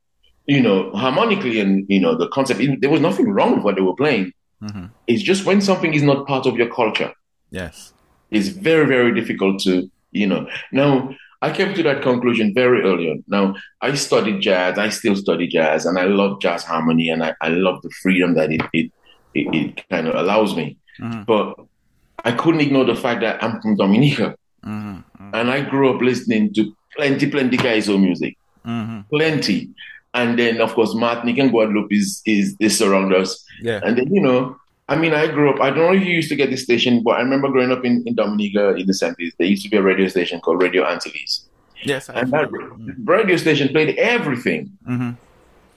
[0.46, 3.77] you know, harmonically and, you know, the concept, it, there was nothing wrong with what
[3.77, 4.33] they were playing.
[4.62, 4.87] Mm-hmm.
[5.07, 7.12] It's just when something is not part of your culture.
[7.50, 7.92] Yes.
[8.31, 10.48] It's very, very difficult to, you know.
[10.72, 13.22] Now, I came to that conclusion very early on.
[13.29, 14.79] Now, I studied jazz.
[14.79, 18.35] I still study jazz, and I love jazz harmony, and I, I love the freedom
[18.35, 18.90] that it, it,
[19.35, 20.79] it, it kind of allows me.
[21.00, 21.22] mm-hmm.
[21.24, 21.55] but
[22.24, 24.37] I couldn't ignore the fact that I'm from Dominica.
[24.64, 24.90] Mm-hmm.
[24.96, 25.34] mm-hmm.
[25.34, 28.37] And I grew up listening to plenty, plenty Kaiso music.
[28.64, 29.00] Mm-hmm.
[29.10, 29.70] Plenty.
[30.14, 33.44] And then, of course, Martinique and Guadeloupe is, is, is around us.
[33.60, 33.80] Yeah.
[33.82, 34.56] And then, you know,
[34.88, 37.02] I mean, I grew up, I don't know if you used to get this station,
[37.02, 39.32] but I remember growing up in, in Dominica in the 70s.
[39.38, 41.46] There used to be a radio station called Radio Antilles.
[41.82, 42.08] Yes.
[42.08, 42.48] I and that
[43.04, 44.70] radio station played everything.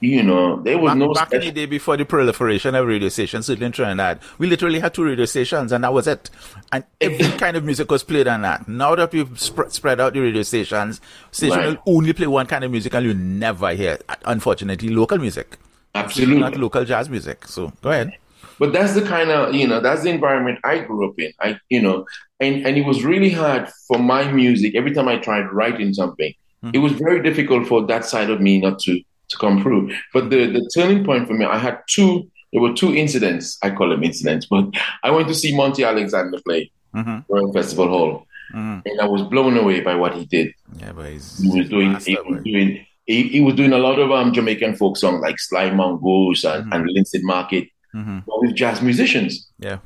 [0.00, 3.08] You know, there was back, no back in the day before the proliferation of radio
[3.08, 6.30] stations, in Trinidad, we literally had two radio stations, and that was it.
[6.70, 8.68] And every kind of music was played on that.
[8.68, 11.00] Now that we've sp- spread out the radio stations,
[11.32, 11.66] station right.
[11.84, 15.58] will only play one kind of music, and you never hear, unfortunately, local music.
[15.96, 17.46] Absolutely, not local jazz music.
[17.46, 18.16] So go ahead.
[18.60, 21.32] But that's the kind of you know that's the environment I grew up in.
[21.40, 22.06] I you know,
[22.40, 24.74] and and it was really hard for my music.
[24.74, 26.32] Every time I tried writing something,
[26.64, 26.70] mm-hmm.
[26.74, 29.92] it was very difficult for that side of me not to to come through.
[30.12, 33.70] But the, the turning point for me, I had two, there were two incidents, I
[33.70, 34.66] call them incidents, but
[35.02, 37.32] I went to see Monty Alexander play mm-hmm.
[37.32, 38.26] Royal Festival Hall.
[38.54, 38.88] Mm-hmm.
[38.88, 40.54] And I was blown away by what he did.
[40.80, 43.98] Yeah, but he's, he was doing, he was doing, he, he, was doing a lot
[43.98, 46.72] of um, Jamaican folk songs like Sly Mongoose and, mm-hmm.
[46.72, 48.20] and Linstead Market, mm-hmm.
[48.26, 49.48] but with jazz musicians.
[49.58, 49.78] Yeah.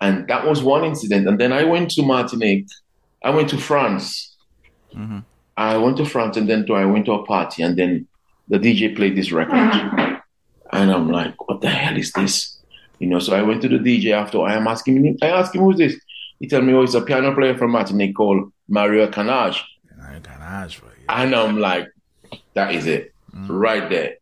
[0.00, 1.28] And that was one incident.
[1.28, 2.66] And then I went to Martinique.
[3.24, 4.36] I went to France.
[4.94, 5.20] Mm-hmm.
[5.56, 8.06] I went to France and then to, I went to a party and then
[8.52, 10.20] the DJ played this record.
[10.72, 12.58] And I'm like, what the hell is this?
[12.98, 15.54] You know, so I went to the DJ after I am asking him, I asked
[15.54, 15.98] him who's this?
[16.38, 19.60] He told me, oh, it's a piano player from Martinique called Mario Canonge.
[19.96, 21.22] Mario Canonge, yeah.
[21.22, 21.88] And I'm like,
[22.52, 23.46] that is it, mm.
[23.48, 24.16] right there.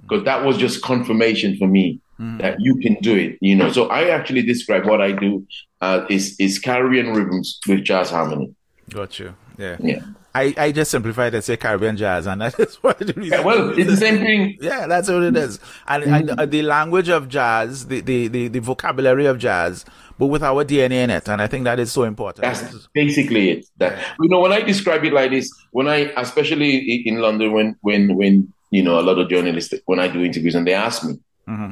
[0.00, 2.40] Because that was just confirmation for me mm.
[2.40, 3.70] that you can do it, you know.
[3.70, 5.46] So I actually describe what I do
[5.82, 8.54] uh, is, is Caribbean rhythms with jazz harmony.
[8.88, 9.34] Got you.
[9.58, 9.76] Yeah.
[9.80, 10.02] Yeah.
[10.36, 13.28] I, I just simplified and say Caribbean jazz, and that is what it is.
[13.28, 14.58] Yeah, well, it's the same thing.
[14.60, 15.60] Yeah, that's what it is.
[15.86, 16.38] And, mm-hmm.
[16.40, 19.84] and the language of jazz, the, the, the, the, vocabulary of jazz,
[20.18, 21.28] but with our DNA in it.
[21.28, 22.42] And I think that is so important.
[22.42, 23.66] That's basically it.
[23.76, 27.76] That you know, when I describe it like this, when I, especially in London, when
[27.82, 31.04] when when you know a lot of journalists, when I do interviews and they ask
[31.04, 31.14] me,
[31.48, 31.70] mm-hmm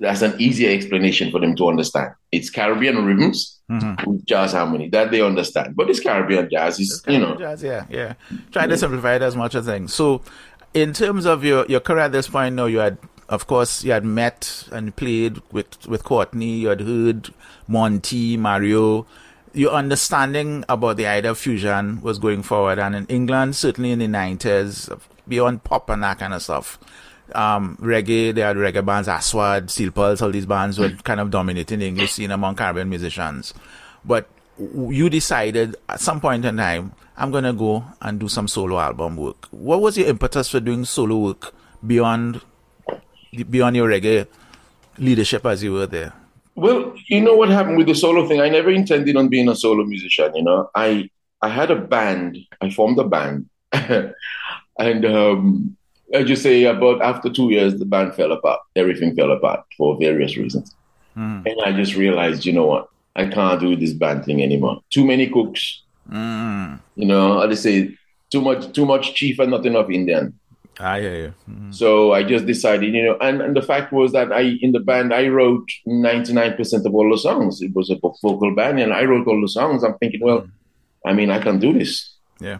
[0.00, 2.14] that's an easier explanation for them to understand.
[2.32, 4.16] It's Caribbean rhythms mm-hmm.
[4.24, 5.76] jazz harmony that they understand.
[5.76, 6.80] But it's Caribbean jazz.
[6.80, 7.38] It's, Caribbean you know.
[7.38, 8.14] Jazz, yeah, yeah.
[8.50, 9.94] Try to simplify it as much as things.
[9.94, 10.22] So,
[10.74, 13.92] in terms of your, your career at this point, now you had, of course, you
[13.92, 17.32] had met and played with, with Courtney, you had heard
[17.68, 19.06] Monty, Mario.
[19.52, 22.78] Your understanding about the idea of fusion was going forward.
[22.78, 26.78] And in England, certainly in the 90s, beyond pop and that kind of stuff
[27.34, 31.30] um, reggae, they had reggae bands, Aswad, Steel Pulse, all these bands were kind of
[31.30, 33.54] dominating the English scene among Caribbean musicians.
[34.04, 38.48] But you decided at some point in time, I'm going to go and do some
[38.48, 39.46] solo album work.
[39.50, 41.54] What was your impetus for doing solo work
[41.86, 42.40] beyond
[43.48, 44.26] beyond your reggae
[44.98, 46.12] leadership as you were there?
[46.54, 48.40] Well, you know what happened with the solo thing?
[48.40, 50.70] I never intended on being a solo musician, you know.
[50.74, 51.10] I
[51.42, 53.48] I had a band, I formed a band.
[53.72, 55.76] and um,
[56.14, 58.60] I just say about after two years, the band fell apart.
[58.76, 60.74] Everything fell apart for various reasons.
[61.16, 61.46] Mm.
[61.46, 62.88] And I just realized, you know what?
[63.16, 64.80] I can't do this band thing anymore.
[64.90, 65.82] Too many cooks.
[66.10, 66.80] Mm.
[66.96, 67.96] You know, I just say
[68.30, 70.38] too much, too much chief and not enough Indian.
[70.78, 71.34] I hear you.
[71.50, 71.74] Mm.
[71.74, 74.80] So I just decided, you know, and, and the fact was that I, in the
[74.80, 77.60] band, I wrote 99% of all the songs.
[77.60, 79.84] It was a vocal band and I wrote all the songs.
[79.84, 80.50] I'm thinking, well, mm.
[81.04, 82.14] I mean, I can do this.
[82.40, 82.58] Yeah.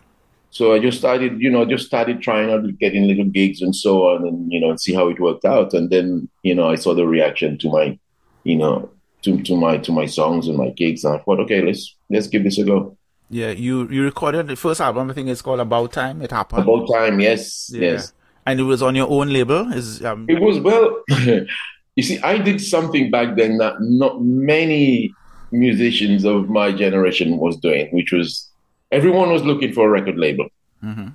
[0.51, 4.09] So I just started, you know, just started trying out getting little gigs and so
[4.09, 5.73] on, and you know, and see how it worked out.
[5.75, 7.99] And then, you know, I saw the reaction to my,
[8.43, 8.91] you know,
[9.23, 11.05] to, to my to my songs and my gigs.
[11.05, 12.97] And I thought, okay, let's let's give this a go.
[13.31, 15.11] Yeah, you you recorded the first album.
[15.11, 16.21] I think it's called About Time.
[16.21, 16.63] It happened.
[16.63, 17.93] About Time, yes, yeah.
[17.93, 18.13] yes.
[18.45, 19.73] And it was on your own label.
[19.73, 20.27] Is um...
[20.29, 21.01] it was well.
[21.95, 25.15] you see, I did something back then that not many
[25.53, 28.50] musicians of my generation was doing, which was
[28.91, 30.49] everyone was looking for a record label.
[30.83, 31.09] Mm-hmm.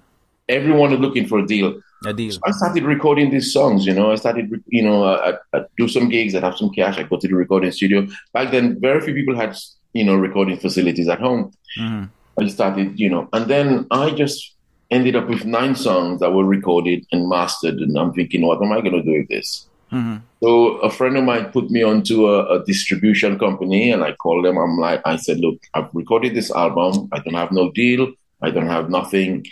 [0.47, 1.81] Everyone was looking for a deal.
[2.05, 2.31] A deal.
[2.31, 3.85] So I started recording these songs.
[3.85, 6.35] You know, I started, you know, I, I do some gigs.
[6.35, 6.97] I have some cash.
[6.97, 8.07] I go to the recording studio.
[8.31, 9.55] Back then, very few people had,
[9.93, 11.51] you know, recording facilities at home.
[11.79, 12.05] Mm-hmm.
[12.39, 14.53] I started, you know, and then I just
[14.91, 17.75] ended up with nine songs that were recorded and mastered.
[17.75, 19.67] And I'm thinking, what am I going to do with this?
[19.95, 20.17] Mm-hmm.
[20.43, 24.43] So a friend of mine put me onto a, a, distribution company, and I called
[24.43, 24.57] them.
[24.57, 27.07] I'm like, I said, look, I've recorded this album.
[27.13, 28.11] I don't have no deal.
[28.41, 29.45] I don't have nothing.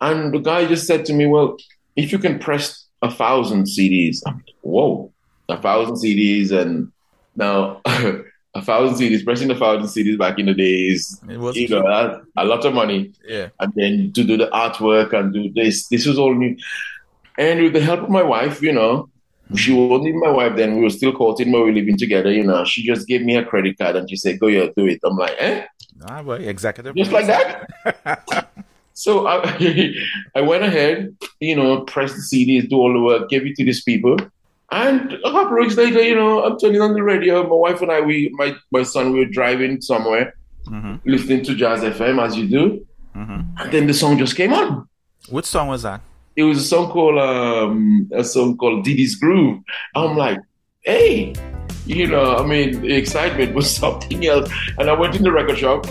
[0.00, 1.58] And the guy just said to me, well,
[1.94, 5.12] if you can press a thousand CDs, I'm like, whoa,
[5.48, 6.90] a thousand CDs, and
[7.36, 7.80] now.
[8.54, 12.44] a thousand CDs, pressing a thousand CDs back in the days, you know, a, a
[12.44, 13.12] lot of money.
[13.24, 13.50] Yeah.
[13.60, 16.56] And then to do the artwork and do this, this was all new.
[17.36, 19.10] And with the help of my wife, you know,
[19.56, 20.76] She wasn't my wife then.
[20.76, 22.30] We were still courting, but we were living together.
[22.30, 24.86] You know, she just gave me a credit card and she said, "Go here, do
[24.86, 25.64] it." I'm like, "Eh."
[26.06, 26.94] Ah, boy, executive.
[26.94, 27.68] Just like that.
[28.94, 29.94] so I,
[30.34, 33.64] I went ahead, you know, pressed the CDs, do all the work, gave it to
[33.64, 34.16] these people.
[34.70, 37.42] And a couple of weeks later, you know, I'm turning on the radio.
[37.42, 40.34] My wife and I, we, my, my son, we were driving somewhere,
[40.66, 40.96] mm-hmm.
[41.08, 42.86] listening to Jazz FM as you do.
[43.16, 43.40] Mm-hmm.
[43.58, 44.86] And then the song just came on.
[45.30, 46.02] Which song was that?
[46.38, 49.60] It was a song called um, a song called Diddy's Groove.
[49.96, 50.38] I'm like,
[50.82, 51.34] hey,
[51.84, 54.48] you know, I mean, the excitement was something else.
[54.78, 55.88] And I went in the record shop.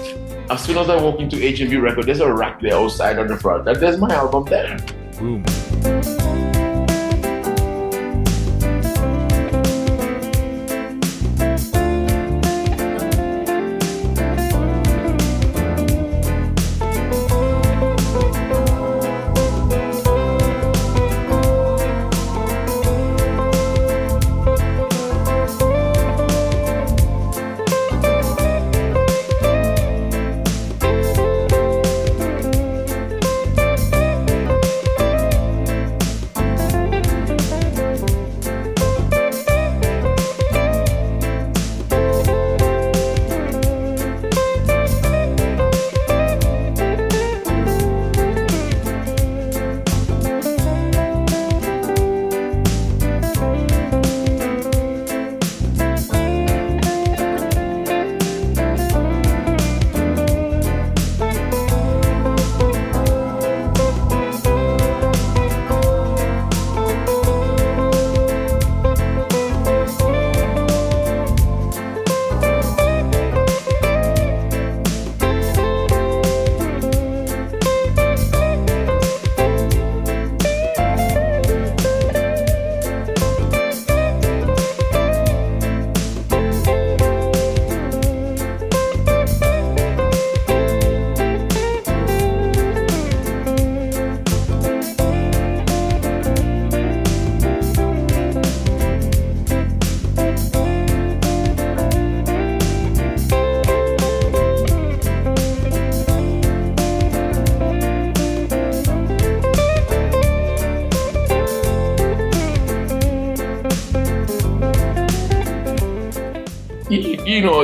[0.49, 3.35] As soon as I walk into HMV Record, there's a rack there outside on the
[3.35, 4.77] front, and there's my album there.
[5.19, 5.43] Boom.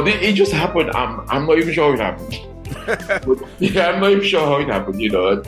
[0.04, 0.92] Know, it just happened.
[0.92, 3.42] I'm, I'm not even sure how it happened.
[3.60, 5.02] yeah, I'm not even sure how it happened.
[5.02, 5.44] You know,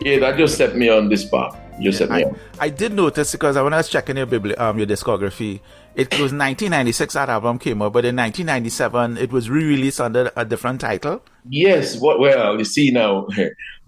[0.00, 1.58] yeah, that just set me on this path.
[1.80, 2.38] Just set me I, on.
[2.58, 5.60] I did notice because when I was checking your bibli- um, your discography,
[5.94, 10.44] it was 1996 that album came out, but in 1997 it was re-released under a
[10.44, 11.22] different title.
[11.48, 12.18] Yes, what?
[12.18, 13.26] Well, you see now.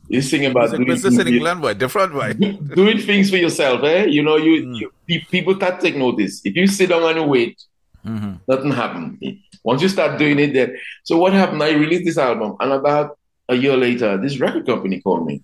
[0.08, 2.34] You sing about doing business in England, but different way.
[2.34, 4.04] doing things for yourself, eh?
[4.04, 4.90] You know, you, mm.
[5.06, 6.42] you people start take notice.
[6.44, 7.62] If you sit down and wait,
[8.04, 8.34] mm-hmm.
[8.46, 9.18] nothing happens.
[9.64, 11.62] Once you start doing it, then so what happened?
[11.62, 15.42] I released this album, and about a year later, this record company called me,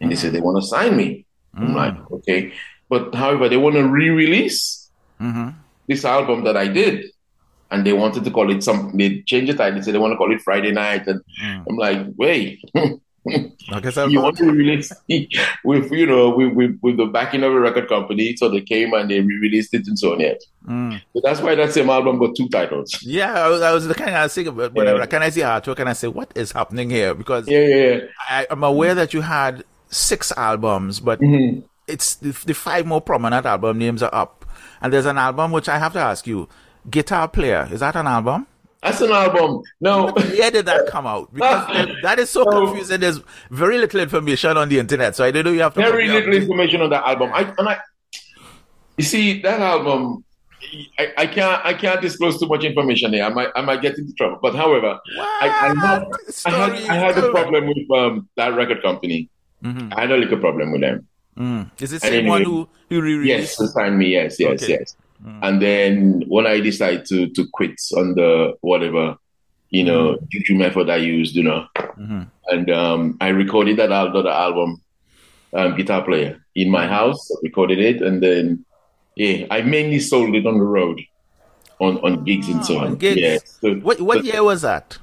[0.00, 1.24] and they said they want to sign me.
[1.56, 1.64] Mm-hmm.
[1.64, 2.52] I'm like, okay,
[2.88, 5.50] but however, they want to re-release mm-hmm.
[5.88, 7.06] this album that I did,
[7.70, 8.96] and they wanted to call it something.
[8.96, 9.78] They changed the title.
[9.78, 11.64] They said they want to call it Friday Night, and mm.
[11.68, 12.62] I'm like, wait.
[13.28, 14.92] I guess you want to release
[15.64, 18.92] with you know with, with, with the backing of a record company, so they came
[18.94, 20.20] and they re-released it and so on.
[20.20, 21.00] Yet, mm.
[21.12, 23.00] so that's why that same album got two titles.
[23.02, 24.94] Yeah, I was, I was the kind of thinking about when yeah.
[24.94, 27.14] I recognize the artwork and I say, what is happening here?
[27.14, 28.00] Because yeah, yeah, yeah.
[28.28, 31.60] I, am aware that you had six albums, but mm-hmm.
[31.86, 34.44] it's the, the five more prominent album names are up,
[34.80, 36.48] and there's an album which I have to ask you,
[36.90, 37.68] Guitar Player.
[37.70, 38.48] Is that an album?
[38.82, 39.62] That's an album.
[39.80, 40.10] No.
[40.10, 41.32] Where did that come out?
[41.32, 43.00] Because that is so confusing.
[43.00, 45.52] There's very little information on the internet, so I don't know.
[45.52, 47.30] You have to very little information on that album.
[47.32, 47.78] I, and I,
[48.96, 50.24] you see that album.
[50.98, 53.24] I, I, can't I can't disclose too much information here.
[53.24, 54.38] I might I might get into trouble.
[54.40, 56.04] But however, I, I, had,
[56.46, 59.28] I, had I had a problem with um, that record company.
[59.62, 59.92] Mm-hmm.
[59.92, 61.06] I had a little problem with them.
[61.36, 61.70] Mm.
[61.80, 63.28] Is it the same one who who re-released?
[63.28, 64.08] Yes, to sign me.
[64.12, 64.72] Yes, yes, okay.
[64.72, 64.96] yes.
[65.24, 65.38] Mm.
[65.42, 69.16] And then when I decided to to quit on the whatever,
[69.70, 70.28] you know, mm.
[70.30, 72.22] juju method I used, you know, mm-hmm.
[72.48, 74.82] and um, I recorded that other album,
[75.54, 78.64] um, guitar player in my house, recorded it, and then
[79.16, 81.00] yeah, I mainly sold it on the road,
[81.78, 82.96] on on gigs and so on.
[82.96, 83.20] Gigs.
[83.20, 83.38] Yeah.
[83.60, 84.98] So, what what year was that?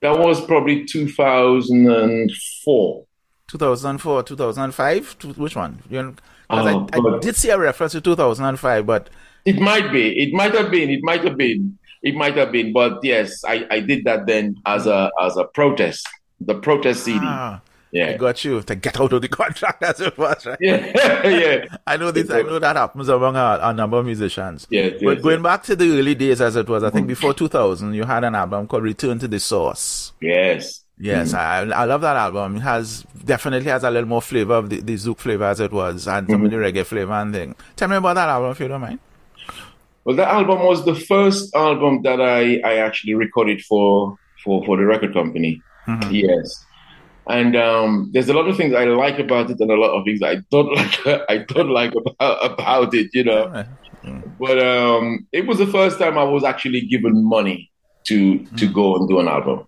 [0.00, 2.30] That was probably two thousand and
[2.64, 3.04] four.
[3.48, 5.16] 2004, 2005?
[5.38, 5.82] Which one?
[5.88, 6.14] Know,
[6.50, 9.08] oh, I, I, did see a reference to 2005, but
[9.44, 10.20] it might be.
[10.20, 10.90] It might have been.
[10.90, 11.78] It might have been.
[12.02, 12.72] It might have been.
[12.72, 16.06] But yes, I, I did that then as a as a protest.
[16.40, 17.20] The protest CD.
[17.22, 18.10] Ah, Yeah.
[18.10, 20.58] I got you to get out of the contract as it was, right?
[20.60, 21.76] Yeah, yeah.
[21.86, 22.30] I know this.
[22.30, 24.66] I know that happens among a, a number of musicians.
[24.70, 25.42] Yes, but yes, going yes.
[25.42, 27.08] back to the early days, as it was, I think mm.
[27.08, 30.84] before 2000, you had an album called "Return to the Source." Yes.
[31.00, 31.38] Yes, mm.
[31.38, 32.56] I, I love that album.
[32.56, 35.72] It has definitely has a little more flavor of the, the Zouk flavor as it
[35.72, 36.60] was, and some of mm-hmm.
[36.60, 37.54] the reggae flavor and thing.
[37.76, 38.98] Tell me about that album if you don't mind.
[40.08, 44.78] Well, that album was the first album that I, I actually recorded for, for, for
[44.78, 45.60] the record company.
[46.10, 46.64] Yes.
[47.28, 50.06] And um, there's a lot of things I like about it and a lot of
[50.06, 53.66] things I don't like I don't like about, about it, you know.
[54.40, 57.70] But um, it was the first time I was actually given money
[58.04, 59.66] to to go and do an album.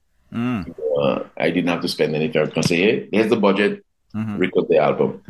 [1.03, 2.41] Uh, I didn't have to spend anything.
[2.41, 3.85] I can say, hey, here's the budget,
[4.39, 5.23] record the album.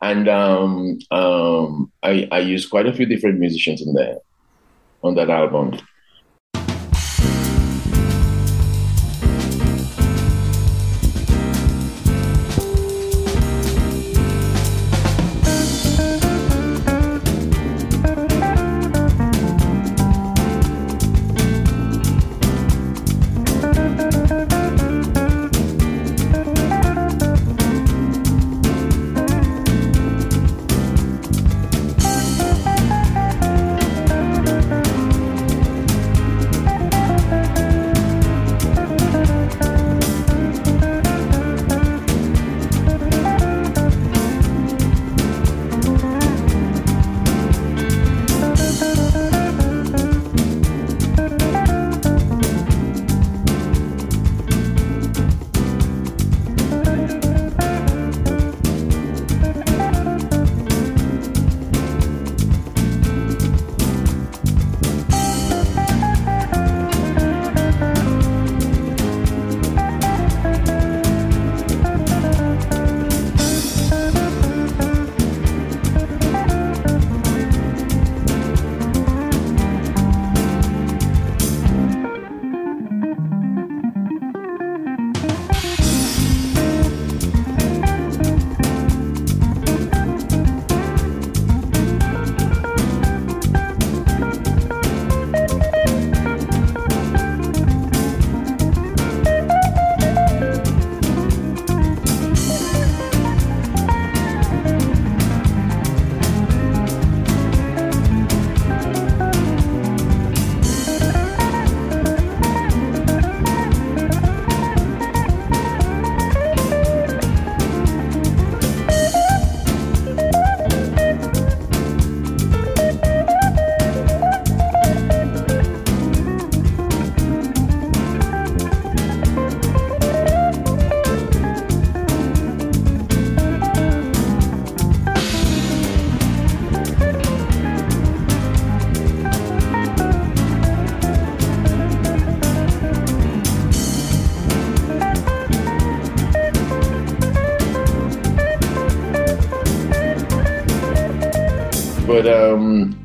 [0.00, 4.20] And um, um, I, I used quite a few different musicians in there
[5.04, 5.78] on that album.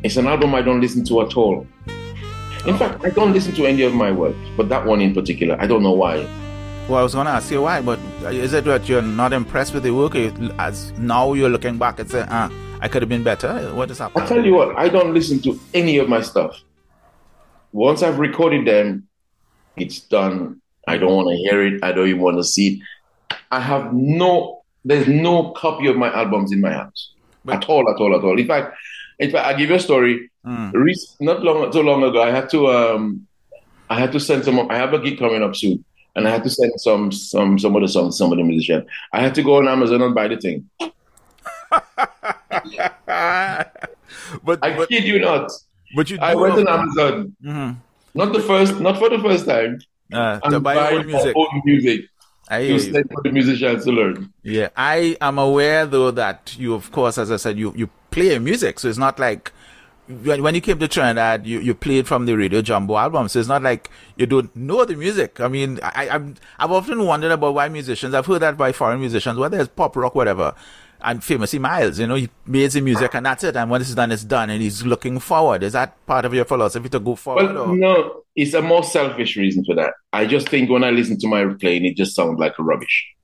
[0.09, 1.67] It's an album I don't listen to at all.
[2.65, 5.55] In fact, I don't listen to any of my work, but that one in particular,
[5.59, 6.27] I don't know why.
[6.87, 9.71] Well, I was going to ask you why, but is it that you're not impressed
[9.71, 10.15] with the work?
[10.15, 13.71] Or As now you're looking back and say, ah, I could have been better.
[13.75, 14.11] What is that?
[14.15, 16.59] I tell you what, I don't listen to any of my stuff.
[17.71, 19.07] Once I've recorded them,
[19.77, 20.59] it's done.
[20.87, 21.83] I don't want to hear it.
[21.83, 22.67] I don't even want to see
[23.29, 23.37] it.
[23.51, 27.13] I have no, there's no copy of my albums in my house
[27.45, 28.39] But- at all, at all, at all.
[28.39, 28.75] In fact,
[29.19, 30.29] in fact, I'll give you a story.
[30.43, 33.27] Rec- Not long, so long ago, I had to, um,
[33.89, 34.59] I had to send some.
[34.71, 35.83] I have a gig coming up soon,
[36.15, 38.85] and I had to send some, some, some of the songs, some of the musician.
[39.13, 40.69] I had to go on Amazon and buy the thing.
[44.43, 45.51] but, I but, kid you not.
[45.95, 47.35] but you I went on Amazon.
[47.43, 47.75] Mhm.
[48.15, 49.79] Not the first, not for the first time.
[50.11, 51.35] uh, to buy buy own music.
[51.35, 52.05] own music
[52.49, 53.03] I hear you.
[53.13, 54.33] for the musicians to learn.
[54.41, 58.37] Yeah, I am aware though that you, of course, as I said, you, you play
[58.39, 59.51] music, so it's not like
[60.07, 63.39] when, when you came to Trinidad, you, you played from the Radio Jumbo album, so
[63.39, 65.39] it's not like you don't know the music.
[65.39, 68.99] I mean, I, I'm, I've often wondered about why musicians, I've heard that by foreign
[68.99, 70.55] musicians, whether it's pop, rock, whatever,
[71.01, 73.93] and famously Miles, you know, he made the music and that's it, and when it's
[73.93, 75.63] done, it's done, and he's looking forward.
[75.63, 77.53] Is that part of your philosophy to go forward?
[77.53, 77.75] Well, or?
[77.75, 79.93] no, it's a more selfish reason for that.
[80.11, 83.15] I just think when I listen to my playing, it just sounds like rubbish.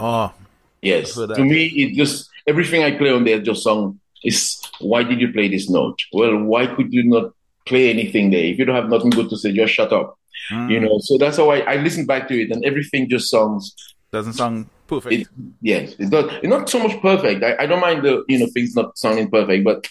[0.00, 0.32] Oh,
[0.80, 4.60] Yes, to me, it just everything I play on there just sound is.
[4.80, 5.98] Why did you play this note?
[6.12, 7.32] Well, why could you not
[7.66, 8.44] play anything there?
[8.44, 10.18] If you don't have nothing good to say, just shut up.
[10.50, 10.70] Mm.
[10.70, 10.98] You know.
[11.00, 13.74] So that's how I, I listen back to it, and everything just sounds
[14.10, 15.14] doesn't sound perfect.
[15.14, 15.28] It,
[15.60, 17.44] yes, it's not it's not so much perfect.
[17.44, 19.86] I, I don't mind the you know things not sounding perfect, but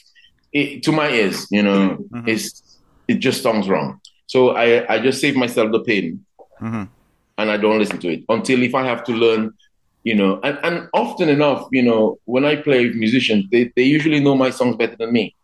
[0.53, 2.28] it, to my ears, you know, mm-hmm.
[2.28, 3.99] it's it just sounds wrong.
[4.25, 6.25] So I I just save myself the pain,
[6.61, 6.84] mm-hmm.
[7.38, 9.53] and I don't listen to it until if I have to learn.
[10.08, 13.84] You know, and, and often enough, you know, when I play with musicians, they, they
[13.84, 15.36] usually know my songs better than me.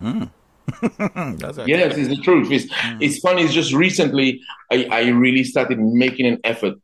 [0.66, 1.68] Mm.
[1.68, 2.50] yes, it's the truth.
[2.50, 3.02] It's, mm.
[3.02, 3.42] it's funny.
[3.42, 4.40] It's just recently
[4.70, 6.74] I, I really started making an effort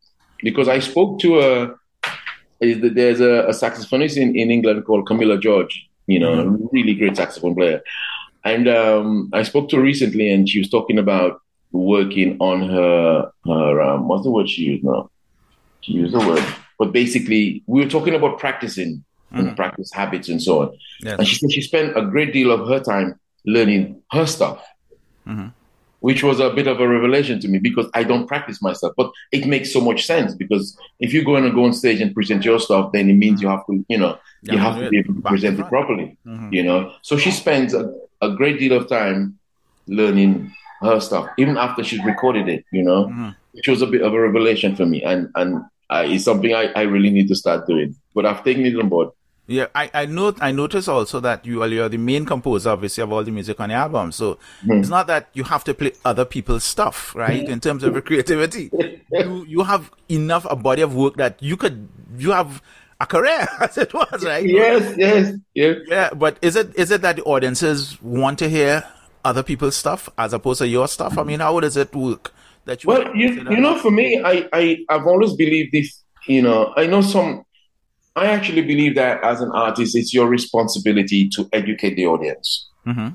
[0.42, 1.74] because I spoke to a
[2.60, 6.66] there's a, a saxophonist in, in England called Camilla George, you know, mm-hmm.
[6.72, 7.80] really great saxophone player.
[8.44, 11.40] And um, I spoke to her recently, and she was talking about
[11.72, 15.10] working on her her um, what's the word she used now?
[15.82, 16.44] She used the word,
[16.80, 18.92] but basically we were talking about practicing
[19.32, 19.38] mm-hmm.
[19.38, 20.78] and practice habits and so on.
[21.02, 21.18] Yes.
[21.18, 23.08] And she said she spent a great deal of her time
[23.44, 24.58] learning her stuff.
[25.26, 25.48] Mm-hmm
[26.00, 28.94] which was a bit of a revelation to me because I don't practice myself.
[28.96, 32.14] But it makes so much sense because if you're going to go on stage and
[32.14, 34.88] present your stuff, then it means you have to, you know, yeah, you have to
[34.88, 36.52] be able to present it properly, mm-hmm.
[36.52, 36.94] you know.
[37.02, 39.38] So she spends a, a, great deal of time
[39.86, 43.30] learning her stuff, even after she's recorded it, you know, mm-hmm.
[43.52, 45.02] which was a bit of a revelation for me.
[45.02, 47.96] And, and uh, it's something I, I really need to start doing.
[48.14, 49.10] But I've taken it on board.
[49.46, 53.12] Yeah, I, I note I notice also that you are the main composer, obviously, of
[53.12, 54.12] all the music on the album.
[54.12, 54.78] So mm.
[54.78, 57.48] it's not that you have to play other people's stuff, right?
[57.48, 58.70] In terms of your creativity,
[59.12, 62.62] you you have enough a body of work that you could you have
[63.00, 64.46] a career as it was, right?
[64.46, 65.74] Yes, yes, yeah.
[65.88, 68.84] Yeah, but is it is it that the audiences want to hear
[69.24, 71.18] other people's stuff as opposed to your stuff?
[71.18, 72.32] I mean, how does it work?
[72.66, 76.02] That you well, you, you know, for me, I I I've always believed this.
[76.26, 77.44] You know, I know some
[78.16, 82.68] I actually believe that as an artist, it's your responsibility to educate the audience.
[82.86, 83.10] Mm-hmm.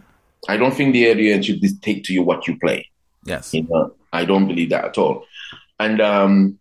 [0.48, 2.90] I don't think the audience should dictate to you what you play.
[3.24, 3.54] Yes.
[3.54, 5.26] You know, I don't believe that at all.
[5.80, 6.60] And um,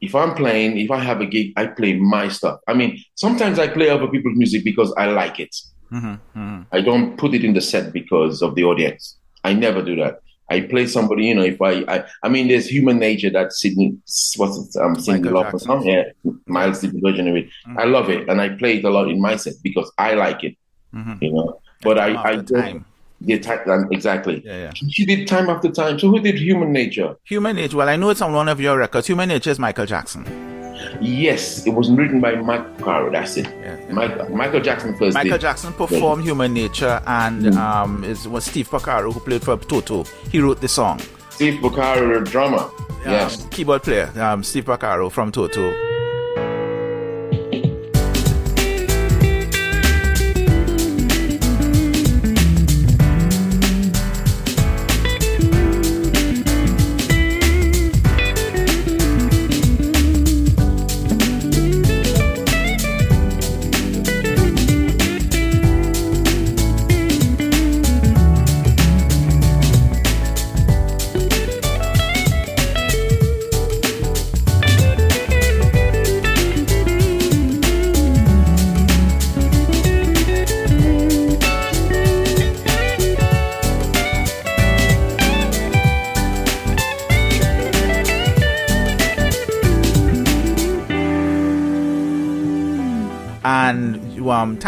[0.00, 2.60] if I'm playing, if I have a gig, I play my stuff.
[2.66, 5.54] I mean, sometimes I play other people's music because I like it.
[5.92, 6.38] Mm-hmm.
[6.38, 6.62] Mm-hmm.
[6.72, 9.18] I don't put it in the set because of the audience.
[9.44, 10.20] I never do that.
[10.48, 13.96] I play somebody, you know, if I, I, I mean, there's human nature that Cyndi,
[14.36, 16.04] what's it, um, Cyndi Lauper song, yeah,
[16.46, 17.48] Miles Davis version of it.
[17.76, 20.44] I love it, and I play it a lot in my set because I like
[20.44, 20.56] it,
[20.94, 21.14] mm-hmm.
[21.20, 21.60] you know.
[21.82, 22.84] But I, I don't.
[23.42, 24.42] Time, exactly.
[24.44, 24.72] Yeah, yeah.
[24.74, 25.98] She did time after time.
[25.98, 27.16] So who did Human Nature?
[27.24, 27.78] Human Nature.
[27.78, 29.06] Well, I know it's on one of your records.
[29.08, 30.55] Human Nature is Michael Jackson.
[31.00, 33.10] Yes, it was written by Mike Caro.
[33.10, 33.46] That's it.
[33.46, 33.92] Yeah, yeah.
[33.92, 35.14] Michael, Michael Jackson first.
[35.14, 35.40] Michael did.
[35.40, 36.30] Jackson performed yeah.
[36.30, 37.56] Human Nature, and mm.
[37.56, 40.04] um, it was Steve Porcaro who played for Toto.
[40.30, 41.00] He wrote the song.
[41.30, 42.58] Steve Porcaro, drummer.
[42.58, 44.10] Um, yes, keyboard player.
[44.16, 45.95] Um, Steve Porcaro from Toto.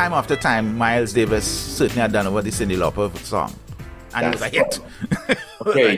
[0.09, 3.52] Time after time, Miles Davis certainly had done over the Cyndi Lauper song.
[4.14, 5.38] And That's it was a hit.
[5.66, 5.96] okay.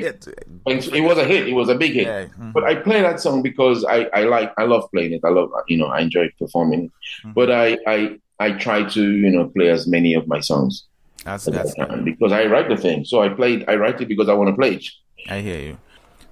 [0.96, 1.48] it was a hit.
[1.48, 2.06] It was a big hit.
[2.06, 2.24] Yeah.
[2.24, 2.50] Mm-hmm.
[2.50, 5.20] But I play that song because I, I like, I love playing it.
[5.24, 6.88] I love, you know, I enjoy performing.
[6.88, 7.32] Mm-hmm.
[7.32, 10.86] But I, I, I try to, you know, play as many of my songs.
[11.24, 13.04] That's, that's because I write the thing.
[13.04, 14.86] So I play it, I write it because I want to play it.
[15.28, 15.78] I hear you.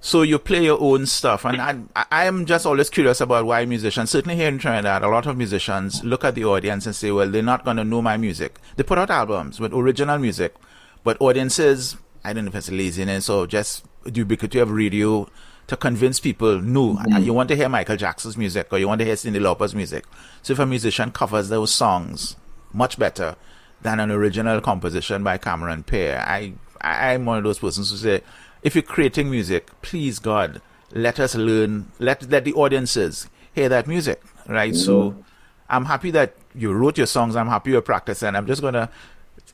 [0.01, 3.65] So you play your own stuff, and I, I am just always curious about why
[3.65, 7.11] musicians, certainly here in Trinidad, a lot of musicians look at the audience and say,
[7.11, 10.55] "Well, they're not going to know my music." They put out albums with original music,
[11.03, 15.27] but audiences, I don't know if it's laziness or just ubiquity of radio
[15.69, 17.23] to convince people, no, mm-hmm.
[17.23, 20.03] you want to hear Michael Jackson's music or you want to hear Cyndi Lauper's music.
[20.41, 22.35] So if a musician covers those songs
[22.73, 23.35] much better
[23.81, 28.21] than an original composition by Cameron Pierre, I I'm one of those persons who say
[28.61, 33.87] if you're creating music, please God, let us learn, let let the audiences hear that
[33.87, 34.73] music, right?
[34.73, 34.81] Mm-hmm.
[34.81, 35.23] So
[35.69, 37.35] I'm happy that you wrote your songs.
[37.35, 38.35] I'm happy you're practicing.
[38.35, 38.89] I'm just gonna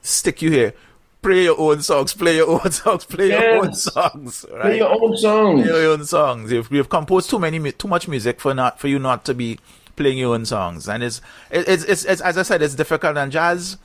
[0.01, 0.74] stick you here.
[1.22, 2.14] Play your own songs.
[2.14, 3.06] Play your own songs.
[3.06, 3.41] Play yes.
[3.41, 4.45] your own songs.
[4.51, 4.62] Right?
[4.62, 5.68] Play your own songs.
[5.68, 6.51] Play your own songs.
[6.51, 9.60] You've, you've composed too many, too much music for not for you not to be
[9.95, 10.88] playing your own songs.
[10.88, 13.18] And it's it's it's, it's as I said, it's difficult.
[13.18, 13.78] And jazz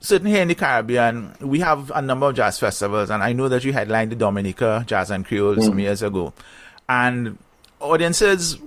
[0.00, 3.48] certainly here in the Caribbean, we have a number of jazz festivals, and I know
[3.48, 5.64] that you headlined the Dominica Jazz and Creole mm.
[5.64, 6.32] some years ago.
[6.88, 7.38] And
[7.80, 8.58] audiences,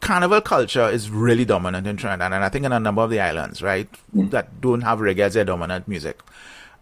[0.00, 3.20] carnival culture is really dominant in Trinidad, and I think in a number of the
[3.20, 4.30] islands, right, mm.
[4.30, 6.20] that don't have reggae as their dominant music.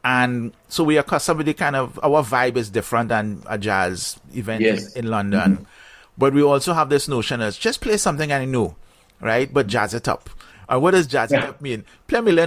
[0.04, 4.18] And so we are accustomed to kind of our vibe is different than a jazz
[4.34, 4.92] event yes.
[4.94, 5.52] in, in, London.
[5.52, 5.64] Mm-hmm.
[6.18, 8.74] But we also have this notion as just play something I know,
[9.20, 9.52] right?
[9.52, 10.28] But jazz it up.
[10.72, 11.52] And what does jazz yeah.
[11.60, 11.84] mean?
[12.06, 12.32] Play me.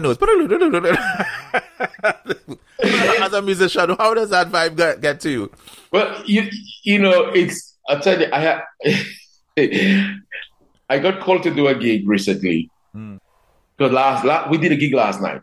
[3.22, 5.52] As a musician, how does that vibe get, get to you?
[5.92, 6.50] Well, you
[6.82, 8.64] you know, it's I'll tell you, I have
[10.90, 12.72] I got called to do a gig recently.
[12.94, 13.94] Because mm.
[13.94, 15.42] last, last we did a gig last night.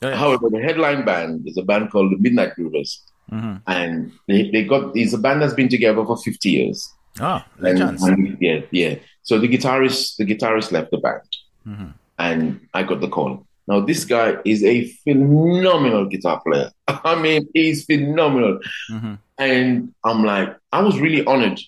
[0.00, 0.14] Oh.
[0.14, 2.96] However, the headline band is a band called the Midnight Groovers.
[3.30, 3.56] Mm-hmm.
[3.66, 6.90] And they, they got it's a band that's been together for 50 years.
[7.20, 8.94] Oh, and, and, yeah, yeah.
[9.22, 11.20] So the guitarist the guitarist left the band.
[11.68, 11.90] Mm-hmm.
[12.22, 13.44] And I got the call.
[13.66, 16.70] Now this guy is a phenomenal guitar player.
[16.88, 18.60] I mean, he's phenomenal.
[18.90, 19.14] Mm-hmm.
[19.38, 21.60] And I'm like, I was really honored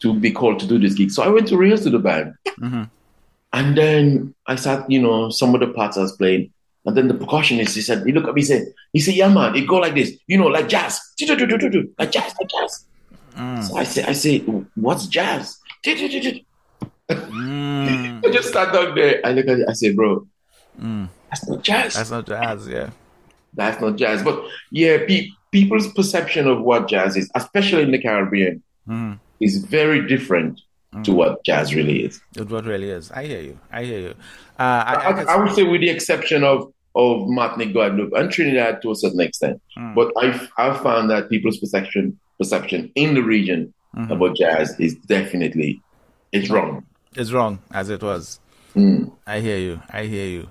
[0.00, 1.10] to be called to do this gig.
[1.10, 2.34] So I went to rehearse to the band.
[2.60, 2.84] Mm-hmm.
[3.52, 6.52] And then I sat, you know, some of the parts I was playing.
[6.84, 9.28] And then the percussionist, he said, he looked at me, he said, he said, yeah,
[9.28, 12.84] man, it go like this, you know, like jazz, like jazz, like jazz.
[13.34, 13.64] Mm.
[13.64, 14.38] So I say, I say,
[14.76, 15.58] what's jazz?
[17.08, 18.26] Mm.
[18.26, 19.20] I just sat down there.
[19.24, 20.26] I look at it, I say, bro,
[20.80, 21.08] mm.
[21.30, 21.94] that's not jazz.
[21.94, 22.90] That's not jazz, yeah.
[23.54, 24.22] That's not jazz.
[24.22, 29.58] But yeah, pe- people's perception of what jazz is, especially in the Caribbean, mm is
[29.58, 30.60] very different
[30.94, 31.04] mm.
[31.04, 32.20] to what jazz really is.
[32.36, 33.10] It what really is.
[33.12, 33.58] I hear you.
[33.70, 34.14] I hear you.
[34.58, 38.80] Uh, I, I, I, would say, with the exception of of Martinique, Guadeloupe, and Trinidad
[38.80, 39.94] to a certain extent, mm.
[39.94, 44.10] but I've I've found that people's perception perception in the region mm-hmm.
[44.10, 45.80] about jazz is definitely
[46.32, 46.84] it's wrong.
[47.16, 48.40] It's wrong as it was.
[48.74, 49.12] Mm.
[49.26, 49.82] I hear you.
[49.90, 50.50] I hear you.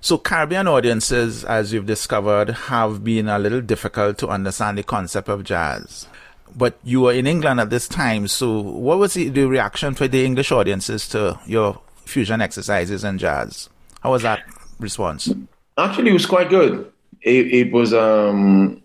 [0.00, 5.28] So Caribbean audiences, as you've discovered, have been a little difficult to understand the concept
[5.28, 6.08] of jazz
[6.56, 8.28] but you were in England at this time.
[8.28, 13.18] So, what was the, the, reaction for the English audiences to your fusion exercises and
[13.18, 13.68] jazz?
[14.02, 14.42] How was that
[14.78, 15.32] response?
[15.78, 16.90] Actually, it was quite good.
[17.22, 18.82] It, it was, um,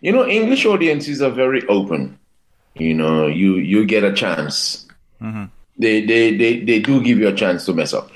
[0.00, 2.18] you know, English audiences are very open.
[2.74, 4.86] You know, you you get a chance.
[5.20, 5.44] Mm-hmm.
[5.78, 8.10] They, they they they do give you a chance to mess up.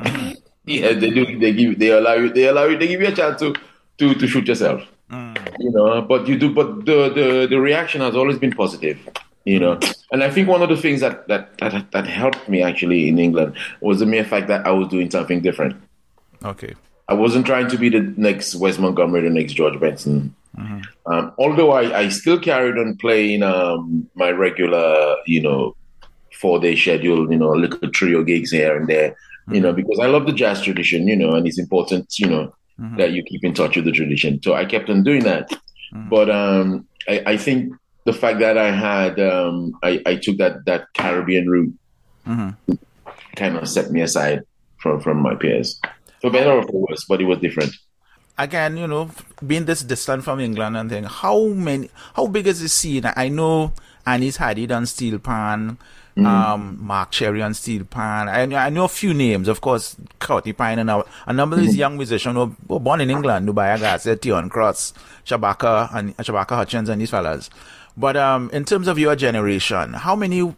[0.68, 0.84] Mm-hmm.
[0.84, 1.38] yeah, they do.
[1.38, 2.30] They give they allow you.
[2.30, 2.76] They allow you.
[2.76, 3.54] They give you a chance to
[3.96, 4.82] to to shoot yourself.
[5.10, 5.54] Mm.
[5.58, 8.98] You know, but you do, but the, the, the reaction has always been positive.
[9.44, 9.80] You know,
[10.12, 13.18] and I think one of the things that, that, that, that helped me actually in
[13.18, 15.80] England was the mere fact that I was doing something different.
[16.44, 16.74] Okay.
[17.08, 20.34] I wasn't trying to be the next Wes Montgomery, the next George Benson.
[20.58, 21.10] Mm-hmm.
[21.10, 25.74] Um, although I, I still carried on playing um, my regular, you know,
[26.40, 29.54] four day schedule, you know, a little trio gigs here and there, mm-hmm.
[29.54, 32.54] you know, because I love the jazz tradition, you know, and it's important, you know,
[32.80, 32.96] mm-hmm.
[32.96, 34.40] that you keep in touch with the tradition.
[34.42, 35.50] So I kept on doing that.
[35.50, 36.08] Mm-hmm.
[36.08, 37.72] But um, I, I, think
[38.04, 41.74] the fact that I had um, I, I, took that that Caribbean route
[42.26, 42.74] mm-hmm.
[43.36, 44.42] kind of set me aside
[44.78, 45.80] from from my peers.
[46.20, 47.72] For better or for worse, but it was different.
[48.36, 49.10] Again, you know,
[49.44, 53.02] being this distant from England and thing, how many, how big is the scene?
[53.16, 53.72] I know
[54.06, 55.78] Anis Hadid on Steel Pan,
[56.18, 56.26] Mm.
[56.26, 58.28] Um, Mark Cherry on Steel Pan.
[58.28, 61.62] I, I know a few names, of course, Courtney Pine and a, a number of
[61.62, 61.78] these mm.
[61.78, 64.94] young musicians who were born in England, Nubia Garcia, Theon Cross,
[65.24, 67.50] Shabaka, and Shabaka Hutchings, and these fellas.
[67.96, 70.54] But um, in terms of your generation, how many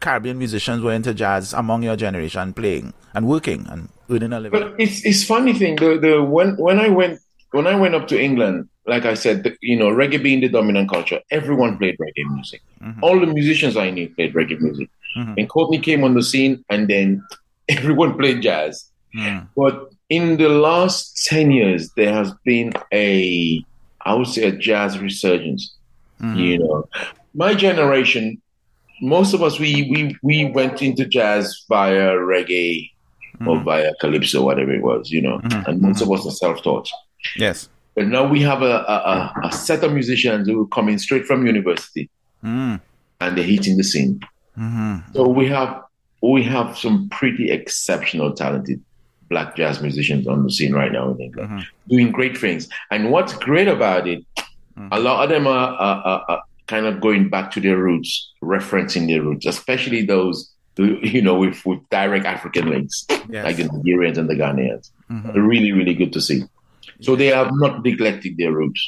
[0.00, 4.60] Caribbean musicians were into jazz among your generation playing and working and earning a living?
[4.60, 7.20] But it's it's funny thing the the when when I went
[7.52, 10.48] when I went up to England, like I said, the, you know, reggae being the
[10.48, 12.62] dominant culture, everyone played reggae music.
[12.82, 13.04] Mm-hmm.
[13.04, 14.88] All the musicians I knew played reggae music.
[15.16, 15.34] Mm-hmm.
[15.38, 17.24] And Courtney came on the scene, and then
[17.68, 18.90] everyone played jazz.
[19.16, 19.48] Mm.
[19.56, 23.64] But in the last 10 years, there has been a,
[24.02, 25.74] I would say, a jazz resurgence.
[26.20, 26.38] Mm-hmm.
[26.38, 26.88] You know,
[27.34, 28.40] my generation,
[29.00, 32.90] most of us, we, we, we went into jazz via reggae
[33.46, 33.64] or mm-hmm.
[33.64, 35.70] via calypso, whatever it was, you know, mm-hmm.
[35.70, 36.88] and most of us are self taught.
[37.36, 37.68] Yes.
[37.94, 41.44] But now we have a, a, a, set of musicians who are coming straight from
[41.46, 42.08] university
[42.44, 42.80] mm.
[43.20, 44.20] and they're hitting the scene.
[44.58, 45.12] Mm-hmm.
[45.14, 45.82] So we have
[46.22, 48.82] we have some pretty exceptional, talented
[49.28, 51.88] black jazz musicians on the scene right now in England, mm-hmm.
[51.88, 52.68] doing great things.
[52.90, 54.88] And what's great about it, mm-hmm.
[54.90, 59.06] a lot of them are, are, are, kind of going back to their roots, referencing
[59.06, 63.44] their roots, especially those who, you know with, with direct African links, yes.
[63.44, 64.90] like the Nigerians and the Ghanaians.
[65.10, 65.38] Mm-hmm.
[65.40, 66.42] Really, really good to see.
[67.00, 68.86] So they have not neglected their roots.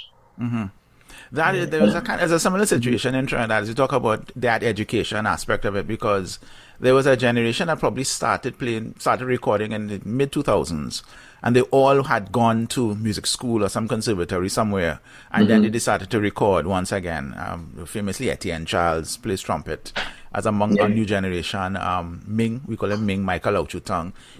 [1.32, 3.92] That is, there was a kind of a similar situation in Trinidad as you talk
[3.92, 6.40] about that education aspect of it because
[6.80, 11.02] there was a generation that probably started playing, started recording in the mid 2000s,
[11.42, 15.00] and they all had gone to music school or some conservatory somewhere,
[15.30, 15.48] and mm-hmm.
[15.48, 17.34] then they decided to record once again.
[17.36, 19.92] Um, famously, Etienne Charles plays trumpet,
[20.34, 20.84] as among yeah.
[20.84, 21.76] our new generation.
[21.76, 23.82] Um, Ming, we call him Ming, Michael Chu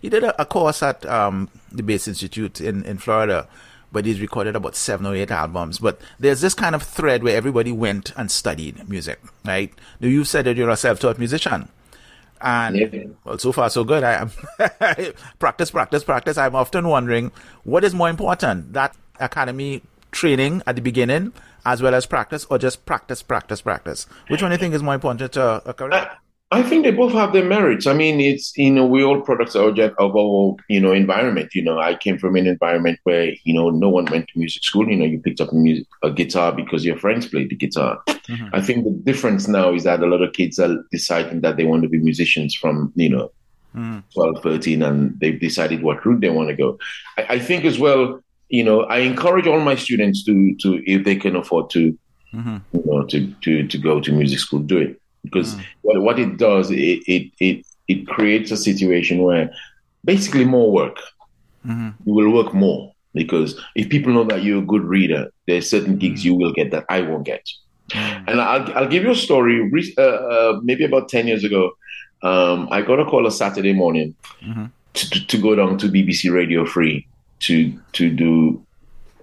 [0.00, 3.48] He did a, a course at um, the Bass Institute in, in Florida,
[3.92, 5.78] but he's recorded about seven or eight albums.
[5.78, 9.72] But there's this kind of thread where everybody went and studied music, right?
[10.00, 11.68] Do you said that you're a self-taught musician.
[12.42, 13.04] And yeah.
[13.24, 14.02] well, so far so good.
[14.02, 14.30] I am
[15.38, 16.38] practice, practice, practice.
[16.38, 17.32] I'm often wondering
[17.64, 21.32] what is more important, that academy training at the beginning
[21.64, 24.06] as well as practice, or just practice, practice, practice?
[24.28, 26.10] Which one do you think is more important to a career?
[26.52, 27.86] I think they both have their merits.
[27.86, 31.54] I mean, it's you know we all products of our you know environment.
[31.54, 34.64] You know, I came from an environment where you know no one went to music
[34.64, 34.88] school.
[34.88, 38.02] You know, you picked up a, music, a guitar because your friends played the guitar.
[38.08, 38.48] Mm-hmm.
[38.52, 41.64] I think the difference now is that a lot of kids are deciding that they
[41.64, 43.30] want to be musicians from you know
[43.72, 44.02] mm.
[44.12, 46.78] 12, 13, and they've decided what route they want to go.
[47.16, 48.20] I, I, think as well.
[48.48, 51.96] You know, I encourage all my students to to if they can afford to,
[52.34, 52.56] mm-hmm.
[52.72, 55.64] you know, to to to go to music school, do it because mm.
[55.82, 59.50] what, what it does it, it it it creates a situation where
[60.04, 60.98] basically more work
[61.66, 61.90] mm-hmm.
[62.04, 65.96] you will work more because if people know that you're a good reader there's certain
[65.98, 66.26] gigs mm.
[66.26, 67.44] you will get that i won't get
[67.90, 68.24] mm.
[68.28, 71.72] and I'll, I'll give you a story uh, uh, maybe about 10 years ago
[72.22, 74.66] um, i got a call a saturday morning mm-hmm.
[74.94, 77.06] to, to go down to bbc radio free
[77.40, 78.64] to to do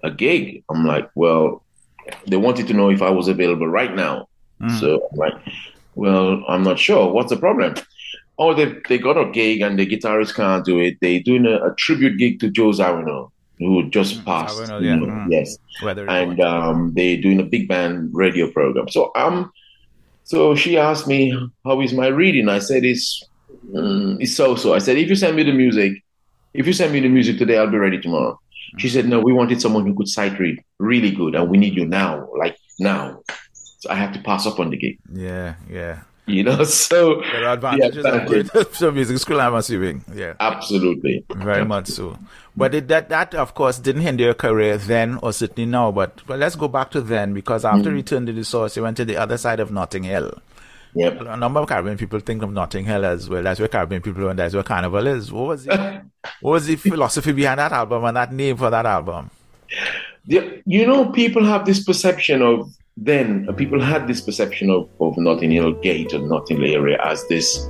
[0.03, 1.63] a gig i'm like well
[2.27, 4.27] they wanted to know if i was available right now
[4.61, 4.79] mm.
[4.79, 5.33] so I'm like
[5.97, 7.11] well, I'm not sure.
[7.11, 7.73] What's the problem?
[8.37, 10.97] Oh, they they got a gig and the guitarist can't do it.
[11.01, 14.59] They're doing a, a tribute gig to Joe Zawinul, who just mm, passed.
[14.59, 14.95] Zawinul, yeah.
[14.95, 15.27] mm.
[15.31, 18.89] Yes, and um, they doing a big band radio program.
[18.89, 19.51] So um,
[20.23, 21.33] so she asked me
[21.65, 22.47] how is my reading.
[22.47, 23.23] I said it's
[23.73, 24.75] mm, it's so so.
[24.75, 26.03] I said if you send me the music,
[26.53, 28.39] if you send me the music today, I'll be ready tomorrow.
[28.77, 31.73] She said no, we wanted someone who could sight read really good, and we need
[31.73, 33.23] you now, like now.
[33.77, 34.99] So I have to pass up on the gig.
[35.11, 36.01] Yeah, yeah.
[36.25, 39.39] You know, so there are advantages yeah, of music school.
[39.39, 42.19] I'm assuming, yeah, absolutely, very much so.
[42.55, 45.91] But it, that that of course didn't hinder your career then, or certainly now.
[45.91, 47.93] But well, let's go back to then because after mm.
[47.93, 50.33] return to the source, you went to the other side of Notting Hill.
[50.95, 51.21] Yep.
[51.21, 53.43] A number of Caribbean people think of Notting Hill as well.
[53.43, 55.31] That's where Caribbean people are and that's where Carnival is.
[55.31, 56.01] What was the,
[56.41, 59.29] what was the philosophy behind that album and that name for that album?
[60.25, 65.51] you know, people have this perception of then people had this perception of, of Notting
[65.51, 67.67] Hill Gate and Notting Hill area as this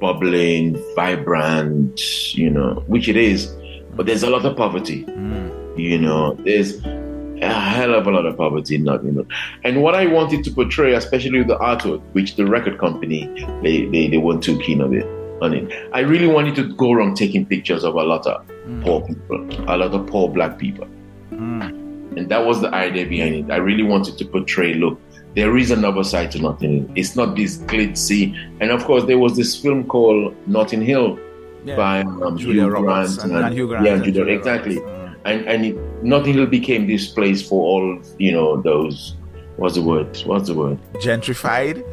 [0.00, 3.54] bubbling, vibrant, you know, which it is,
[3.94, 5.04] but there's a lot of poverty.
[5.04, 5.78] Mm.
[5.78, 9.26] You know, there's a hell of a lot of poverty in Notting Hill.
[9.62, 13.26] And what I wanted to portray, especially with the artwork, which the record company,
[13.62, 15.06] they, they, they weren't too keen of it.
[15.40, 15.72] On it.
[15.92, 18.82] I really wanted to go around taking pictures of a lot of mm.
[18.82, 20.88] poor people, a lot of poor black people.
[21.30, 21.77] Mm.
[22.18, 23.52] And that was the idea behind it.
[23.52, 25.00] I really wanted to portray look,
[25.36, 26.92] there is another side to Notting Hill.
[26.96, 28.34] It's not this glitzy.
[28.60, 31.16] And of course, there was this film called Notting Hill
[31.64, 31.76] yeah.
[31.76, 33.22] by um, Julia Hugh Grant.
[33.22, 33.86] And, and, Hugh Grant.
[33.86, 34.76] Yeah, Julia, Julia exactly.
[34.78, 35.16] Mm.
[35.26, 39.14] And, and it, Notting Hill became this place for all, you know, those
[39.58, 40.16] what's the word?
[40.24, 40.78] What's the word?
[40.94, 41.84] Gentrified.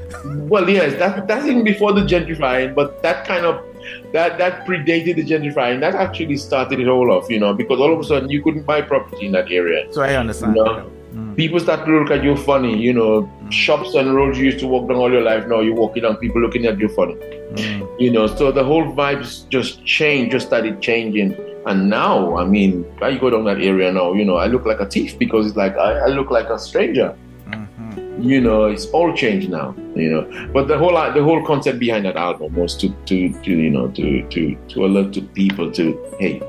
[0.50, 3.64] well, yes, that that's even before the gentrifying, but that kind of
[4.14, 5.80] that that predated the gentrifying.
[5.80, 8.66] That actually started it all off, you know, because all of a sudden you couldn't
[8.66, 9.92] buy property in that area.
[9.92, 10.56] So I understand.
[10.56, 10.92] You know?
[11.14, 11.36] mm.
[11.36, 13.24] People start to look at you funny, you know.
[13.24, 13.52] Mm.
[13.52, 15.48] Shops and roads you used to walk down all your life.
[15.48, 17.16] Now you're walking down, people looking at you funny.
[17.16, 18.00] Mm.
[18.00, 21.36] You know, so the whole vibes just changed, just started changing.
[21.66, 24.80] And now, I mean, I go down that area now, you know, I look like
[24.80, 27.18] a thief because it's like I, I look like a stranger
[28.20, 30.50] you know, it's all changed now, you know.
[30.54, 33.88] But the whole the whole concept behind that album was to to, to you know
[33.90, 36.40] to to to alert to people to hey,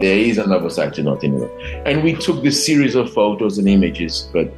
[0.00, 1.50] there is another side to Notting Hill.
[1.84, 4.52] And we took this series of photos and images, but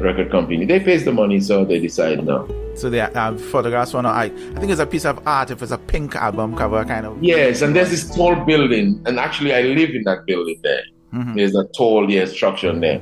[0.00, 2.48] record company they pays the money, so they decide no.
[2.74, 5.50] So the uh, photographs one, I I think it's a piece of art.
[5.50, 7.22] If it's a pink album cover, kind of.
[7.22, 10.82] Yes, and there's this tall building, and actually I live in that building there.
[11.14, 11.36] Mm-hmm.
[11.36, 13.00] There's a tall yeah structure in there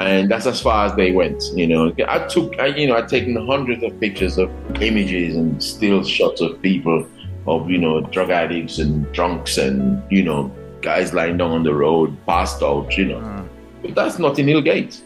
[0.00, 1.44] and that's as far as they went.
[1.54, 5.62] You know, I took, I, you know, I'd taken hundreds of pictures of images and
[5.62, 7.06] still shots of people,
[7.46, 11.74] of you know, drug addicts and drunks and you know, guys lying down on the
[11.74, 12.96] road, passed out.
[12.96, 13.48] You know, mm.
[13.82, 15.02] but that's not in Hillgate.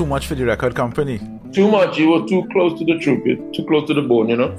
[0.00, 1.20] Too much for the record company.
[1.52, 1.98] Too much.
[1.98, 3.20] You were too close to the truth.
[3.26, 4.56] You're too close to the bone, you know.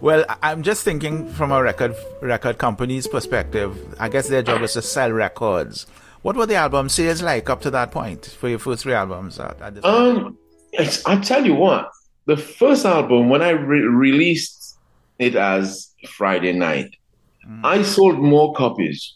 [0.00, 3.70] Well, I'm just thinking from a record record company's perspective.
[4.00, 5.86] I guess their job is to sell records.
[6.22, 9.38] What were the album sales like up to that point for your first three albums?
[9.84, 10.36] um,
[11.06, 11.88] I tell you what,
[12.26, 14.78] the first album when I re- released
[15.20, 16.96] it as Friday Night,
[17.48, 17.60] mm.
[17.62, 19.14] I sold more copies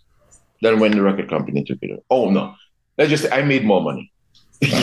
[0.62, 2.04] than when the record company took it.
[2.08, 2.54] Oh no,
[2.96, 4.12] let's just say I made more money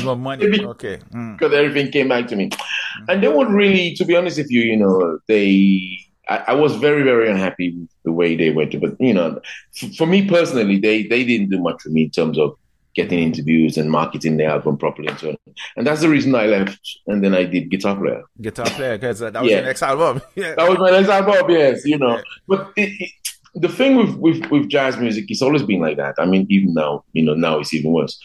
[0.03, 0.45] more money.
[0.65, 0.99] okay.
[1.13, 1.37] Mm.
[1.37, 1.57] Because mm.
[1.57, 2.49] everything came back to me.
[2.49, 3.05] Mm.
[3.09, 5.99] And they would really, to be honest with you, you know, they,
[6.29, 8.79] I, I, was very, very unhappy with the way they went.
[8.79, 9.39] But, you know,
[9.81, 12.57] f- for me personally, they, they didn't do much for me in terms of
[12.95, 15.37] getting interviews and marketing the album properly and so on.
[15.75, 16.79] And that's the reason I left.
[17.07, 18.23] And then I did Guitar Player.
[18.39, 19.57] Guitar Player, because that was yeah.
[19.57, 20.21] your next album.
[20.35, 20.55] yeah.
[20.55, 22.17] That was my next album, yes, you know.
[22.17, 22.21] Yeah.
[22.47, 23.11] But it, it,
[23.55, 26.15] the thing with, with, with jazz music, it's always been like that.
[26.19, 28.19] I mean, even now, you know, now it's even worse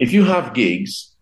[0.00, 1.14] if you have gigs,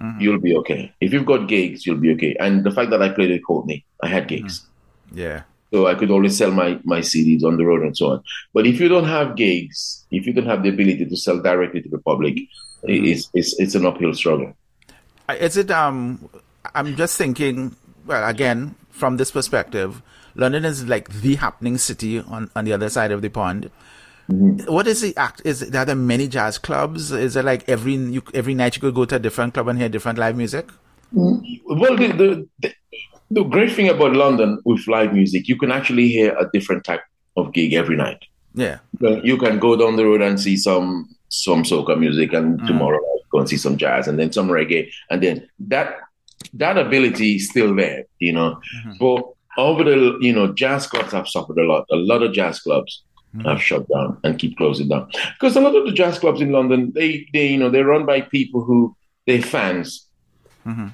[0.00, 0.20] mm-hmm.
[0.20, 0.92] you'll be okay.
[1.00, 2.36] If you've got gigs, you'll be okay.
[2.38, 4.60] And the fact that I played with Courtney, I had gigs.
[4.60, 5.18] Mm-hmm.
[5.18, 5.42] Yeah.
[5.72, 8.22] So I could always sell my, my CDs on the road and so on.
[8.52, 11.82] But if you don't have gigs, if you don't have the ability to sell directly
[11.82, 13.04] to the public, mm-hmm.
[13.04, 14.54] it's, it's, it's an uphill struggle.
[15.28, 16.28] Is it, um,
[16.74, 17.74] I'm just thinking,
[18.06, 20.02] well, again, from this perspective,
[20.36, 23.70] London is like the happening city on, on the other side of the pond.
[24.30, 24.72] Mm-hmm.
[24.72, 25.42] What is the act?
[25.44, 27.12] Is there, are there many jazz clubs?
[27.12, 29.78] Is it like every you, every night you could go to a different club and
[29.78, 30.70] hear different live music?
[31.12, 32.74] Well, the, the, the,
[33.30, 37.02] the great thing about London with live music, you can actually hear a different type
[37.36, 38.24] of gig every night.
[38.54, 42.66] Yeah, you can go down the road and see some some soca music, and mm.
[42.66, 43.00] tomorrow
[43.30, 45.96] go and see some jazz, and then some reggae, and then that
[46.54, 48.60] that ability is still there, you know.
[48.76, 48.92] Mm-hmm.
[49.00, 49.24] But
[49.58, 51.86] over the you know, jazz clubs have suffered a lot.
[51.90, 53.02] A lot of jazz clubs
[53.34, 53.48] mm-hmm.
[53.48, 55.10] have shut down and keep closing down.
[55.32, 58.06] Because a lot of the jazz clubs in London, they, they you know, they're run
[58.06, 60.06] by people who they're fans.
[60.66, 60.88] Mm-hmm.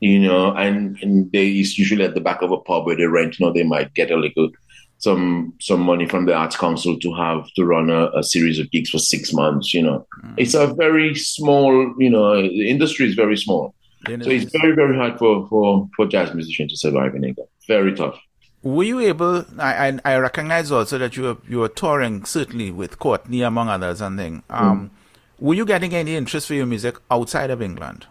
[0.00, 3.06] You know, and, and they is usually at the back of a pub where they
[3.06, 4.50] rent, you know, they might get a little
[4.98, 8.70] some some money from the arts council to have to run a, a series of
[8.70, 10.06] gigs for six months, you know.
[10.18, 10.34] Mm-hmm.
[10.38, 13.74] It's a very small, you know, the industry is very small.
[14.06, 17.48] so it's very, very hard for, for, for jazz musicians to survive in England.
[17.66, 18.18] Very tough.
[18.66, 19.44] Were you able?
[19.60, 23.68] I, I, I recognize also that you were you were touring certainly with Courtney among
[23.68, 24.42] others and things.
[24.50, 24.90] Um, mm.
[25.38, 28.06] Were you getting any interest for your music outside of England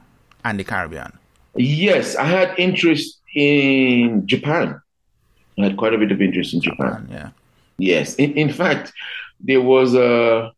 [0.45, 1.19] and the Caribbean?
[1.55, 4.79] Yes, I had interest in Japan.
[5.59, 7.05] I had quite a bit of interest in Japan.
[7.05, 7.29] Japan yeah.
[7.77, 8.15] Yes.
[8.15, 8.93] In, in fact,
[9.41, 10.53] there was a,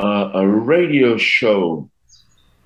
[0.00, 1.88] a, a radio show,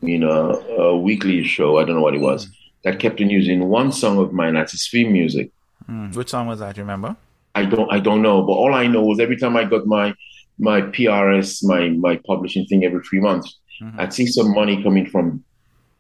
[0.01, 1.77] you know, a weekly show.
[1.77, 2.47] I don't know what it was.
[2.47, 2.53] Mm.
[2.85, 5.51] That kept on using one song of mine as its theme music.
[5.89, 6.15] Mm.
[6.17, 6.75] Which song was that?
[6.75, 7.17] Do you remember?
[7.55, 7.91] I don't.
[7.93, 8.43] I don't know.
[8.43, 10.15] But all I know was every time I got my
[10.59, 14.01] my PRS, my my publishing thing every three months, mm-hmm.
[14.01, 15.45] I'd see some money coming from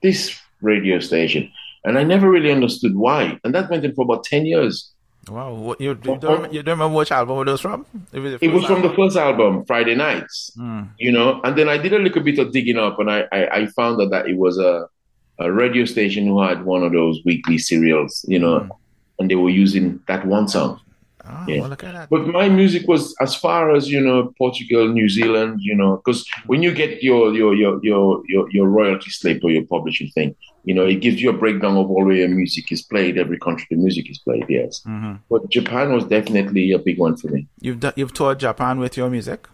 [0.03, 1.51] this radio station,
[1.85, 3.39] and I never really understood why.
[3.45, 4.91] And that went in for about ten years.
[5.28, 7.87] Wow, you, you, don't, you don't remember which album it was from?
[8.12, 10.51] It was, it was from the first album, Friday Nights.
[10.59, 10.91] Mm.
[10.99, 13.49] You know, and then I did a little bit of digging up, and I I,
[13.59, 14.89] I found that, that it was a
[15.39, 18.24] a radio station who had one of those weekly serials.
[18.26, 18.61] You know.
[18.61, 18.70] Mm
[19.18, 20.80] and they were using that one song.
[21.26, 21.60] Oh, yeah.
[21.60, 25.96] Well, but my music was as far as you know, Portugal, New Zealand, you know,
[25.96, 30.10] because when you get your your your your your, your royalty slip or your publishing
[30.10, 33.16] thing, you know, it gives you a breakdown of all where your music is played,
[33.16, 34.44] every country the music is played.
[34.50, 35.14] Yes, mm-hmm.
[35.30, 37.46] but Japan was definitely a big one for me.
[37.58, 39.48] You've you've toured Japan with your music?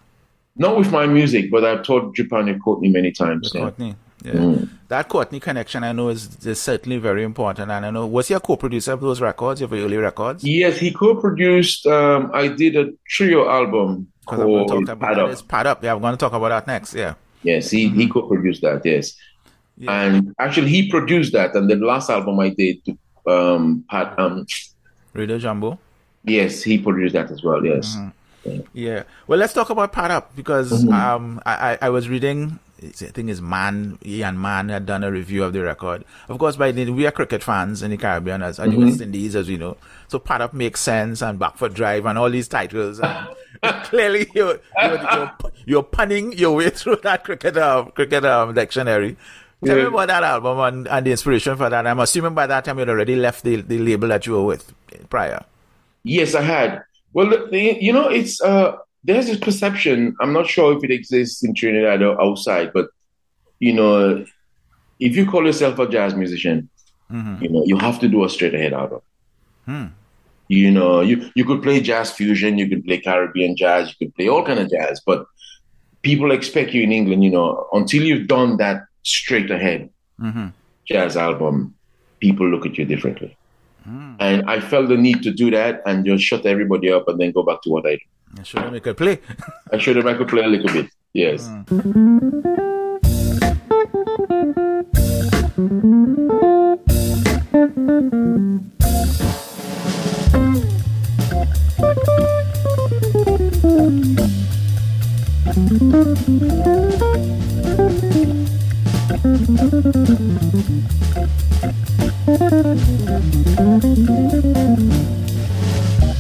[0.57, 3.45] Not with my music, but I've toured Japan with Courtney many times.
[3.45, 3.61] With yeah.
[3.61, 3.95] Courtney.
[4.25, 4.33] Yeah.
[4.33, 4.69] Mm.
[4.89, 7.71] That Courtney connection, I know, is, is certainly very important.
[7.71, 10.45] And I know, was he a co-producer of those records, your early records?
[10.45, 11.87] Yes, he co-produced.
[11.87, 15.49] Um, I did a trio album called I'm Pad Up.
[15.49, 15.85] Pad Up.
[15.85, 16.95] Yeah, I'm going to talk about that next.
[16.95, 17.15] Yeah.
[17.43, 18.01] Yes, he, mm-hmm.
[18.01, 18.85] he co-produced that.
[18.85, 19.15] Yes,
[19.79, 20.05] yeah.
[20.05, 21.55] and actually he produced that.
[21.55, 22.79] And the last album I did,
[23.27, 24.47] um, Pat, um,
[25.15, 25.79] Radio Jumbo.
[26.25, 27.65] Yes, he produced that as well.
[27.65, 27.97] Yes.
[27.97, 28.09] Mm-hmm.
[28.45, 28.61] Yeah.
[28.75, 29.03] yeah.
[29.27, 30.93] Well, let's talk about Pad Up because mm-hmm.
[30.93, 35.45] um, I, I was reading I think his man, Ian Mann had done a review
[35.45, 36.05] of the record.
[36.29, 38.85] Of course, by then we are cricket fans in the Caribbean as mm-hmm.
[38.85, 39.77] West Indies, as we know.
[40.09, 43.01] So Pad Up makes sense and Back Foot Drive and all these titles.
[43.01, 43.29] And
[43.85, 45.33] clearly, you're, you're, you're,
[45.67, 49.17] you're, punning your way through that cricket um, cricket um, dictionary.
[49.63, 49.83] Tell yeah.
[49.83, 51.87] me about that album and, and, the inspiration for that.
[51.87, 54.73] I'm assuming by that time you'd already left the, the label that you were with
[55.11, 55.45] prior.
[56.03, 56.83] Yes, I had.
[57.13, 60.15] Well, the, you know, it's uh, there's this perception.
[60.21, 62.89] I'm not sure if it exists in Trinidad or outside, but
[63.59, 64.25] you know,
[64.99, 66.69] if you call yourself a jazz musician,
[67.11, 67.43] mm-hmm.
[67.43, 69.01] you know, you have to do a straight ahead album.
[69.65, 69.87] Hmm.
[70.49, 74.15] You know, you you could play jazz fusion, you could play Caribbean jazz, you could
[74.17, 75.27] play all kind of jazz, but
[76.03, 79.91] people expect you in England, you know, until you've done that straight ahead
[80.21, 80.49] mm-hmm.
[80.85, 81.75] jazz album,
[82.19, 83.37] people look at you differently.
[83.89, 84.17] Mm.
[84.21, 87.33] And I felt the need to do that and just shut everybody up and then
[87.33, 88.01] go back to what I do.
[88.39, 89.21] I showed them I could play.
[89.73, 90.91] I showed them I could play a little bit.
[91.13, 91.49] Yes.
[91.49, 92.51] Mm.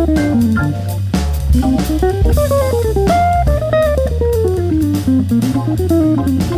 [0.00, 0.56] Thank
[6.40, 6.49] you.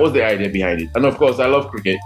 [0.00, 0.90] Was the idea behind it.
[0.94, 1.98] And of course, I love cricket.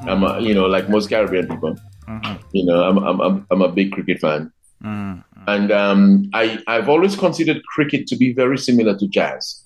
[0.00, 0.08] Mm-hmm.
[0.08, 1.76] I'm, a, you know, like most Caribbean people.
[2.08, 2.46] Mm-hmm.
[2.52, 4.52] You know, I'm, I'm, I'm, I'm, a big cricket fan.
[4.82, 5.20] Mm-hmm.
[5.46, 9.62] And um, I, I've always considered cricket to be very similar to jazz.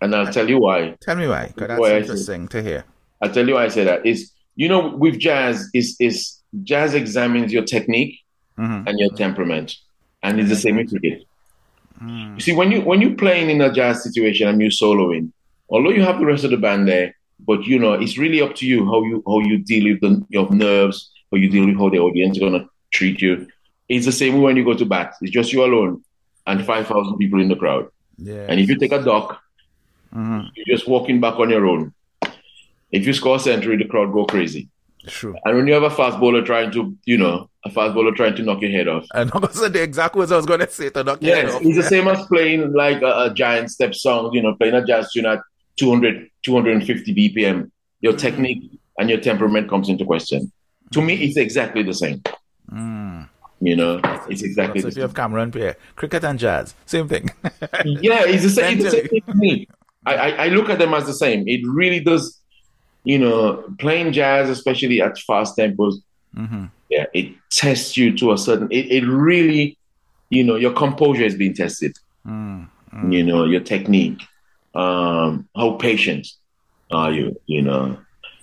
[0.00, 0.96] And I'll tell you why.
[1.00, 2.84] Tell me why, that's interesting to hear.
[3.20, 4.06] I'll tell you why I say that.
[4.06, 8.18] Is you know, with jazz, is is jazz examines your technique
[8.58, 8.88] mm-hmm.
[8.88, 9.76] and your temperament,
[10.22, 11.24] and it's the same with cricket.
[12.02, 12.34] Mm.
[12.34, 15.32] You see, when you when you're playing in a jazz situation and you're soloing,
[15.68, 17.14] although you have the rest of the band there,
[17.46, 20.24] but you know, it's really up to you how you how you deal with the,
[20.28, 23.46] your nerves, how you deal with how the audience is gonna treat you.
[23.88, 25.14] It's the same when you go to bat.
[25.20, 26.02] It's just you alone
[26.46, 27.88] and five thousand people in the crowd.
[28.18, 28.46] Yeah.
[28.48, 29.40] And if you take a duck,
[30.14, 30.48] mm-hmm.
[30.54, 31.94] you're just walking back on your own.
[32.90, 34.68] If you score a century, the crowd go crazy.
[35.06, 35.34] True.
[35.44, 38.34] And when you have a fast bowler trying to, you know, a fast bowler trying
[38.36, 39.06] to knock your head off.
[39.14, 41.04] And I was going to say the exact words I was going to say to
[41.04, 41.62] knock yes, your head off.
[41.62, 44.84] It's the same as playing like a, a giant step song, you know, playing a
[44.84, 45.40] jazz tune at
[45.80, 47.70] 200, 250 BPM,
[48.02, 50.52] your technique and your temperament comes into question.
[50.92, 52.22] To me, it's exactly the same.
[52.70, 53.28] Mm.
[53.62, 54.96] You know, it's exactly so the same.
[54.96, 57.30] if you have Cameron Pierre, cricket and jazz, same thing.
[57.84, 59.68] yeah, it's the same, it's the same thing to me.
[60.04, 61.48] I, I, I, look at them as the same.
[61.48, 62.38] It really does,
[63.04, 65.94] you know, playing jazz, especially at fast tempos,
[66.36, 66.66] mm-hmm.
[66.90, 69.78] yeah, it tests you to a certain, it, it really,
[70.28, 71.98] you know, your composure is being tested.
[72.26, 73.12] Mm, mm.
[73.12, 74.22] You know, your technique
[74.74, 76.26] um, how patient
[76.90, 77.40] are you?
[77.46, 77.98] You know,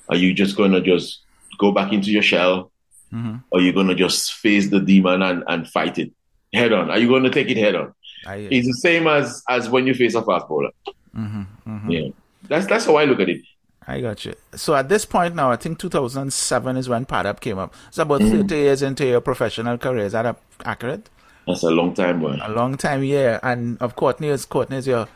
[0.10, 1.22] are you just going to just
[1.58, 2.72] go back into your shell?
[3.14, 3.38] Mm-hmm.
[3.52, 6.12] Or are you going to just face the demon and, and fight it
[6.54, 6.90] head on?
[6.90, 7.94] Are you going to take it head on?
[8.26, 10.72] I, it's the same as as when you face a fast bowler.
[11.16, 11.90] Mm-hmm, mm-hmm.
[11.90, 12.10] Yeah,
[12.48, 13.42] that's that's how I look at it.
[13.88, 14.36] I got you.
[14.54, 17.74] So at this point now, I think 2007 is when Pad Up came up.
[17.88, 20.06] It's about 30 years into your professional career.
[20.06, 21.10] Is that accurate?
[21.48, 22.38] That's a long time, boy.
[22.42, 23.40] A long time, yeah.
[23.42, 25.08] And of Courtney is Courtney is your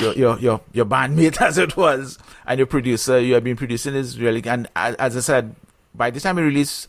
[0.00, 2.16] your your your, your bandmate as it was,
[2.46, 3.18] and your producer.
[3.18, 5.56] You have been producing this really, and as I said,
[5.92, 6.86] by the time we released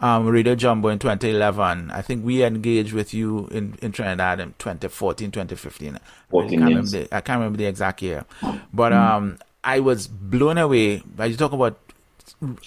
[0.00, 4.54] um, Radio Jumbo in 2011, I think we engaged with you in, in Trinidad in
[4.58, 5.98] 2014, 2015.
[6.30, 8.24] 14 I, can't the, I can't remember the exact year,
[8.74, 11.78] but um, I was blown away by you talk about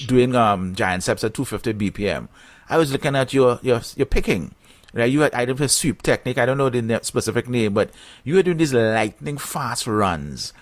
[0.07, 2.30] doing um giant steps at 250 BPM.
[2.69, 4.55] I was looking at your your your picking.
[4.95, 6.37] Right, you had I don't know sweep technique.
[6.37, 7.91] I don't know the specific name, but
[8.23, 10.53] you were doing these lightning fast runs,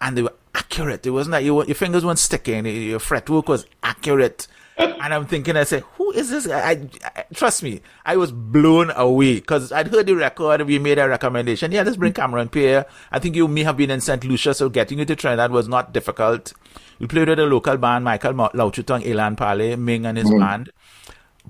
[0.00, 1.04] and they were accurate.
[1.04, 2.66] It wasn't that you, your fingers weren't sticking.
[2.66, 4.46] Your fretwork was accurate.
[4.78, 6.70] and I'm thinking, I said, who is this guy?
[6.70, 10.62] I, I, trust me, I was blown away because I'd heard the record.
[10.62, 11.72] We made a recommendation.
[11.72, 12.86] Yeah, let's bring Cameron Pierre.
[13.10, 14.24] I think you may have been in St.
[14.24, 16.54] Lucia, so getting you to Trinidad was not difficult.
[16.98, 20.30] We played with a local band, Michael Low Chew Tung, Elan Parle, Ming and his
[20.30, 20.38] mm.
[20.38, 20.70] band.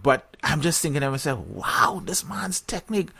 [0.03, 3.11] But I'm just thinking to myself, wow, this man's technique.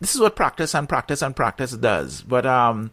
[0.00, 2.22] This is what practice and practice and practice does.
[2.22, 2.90] But um,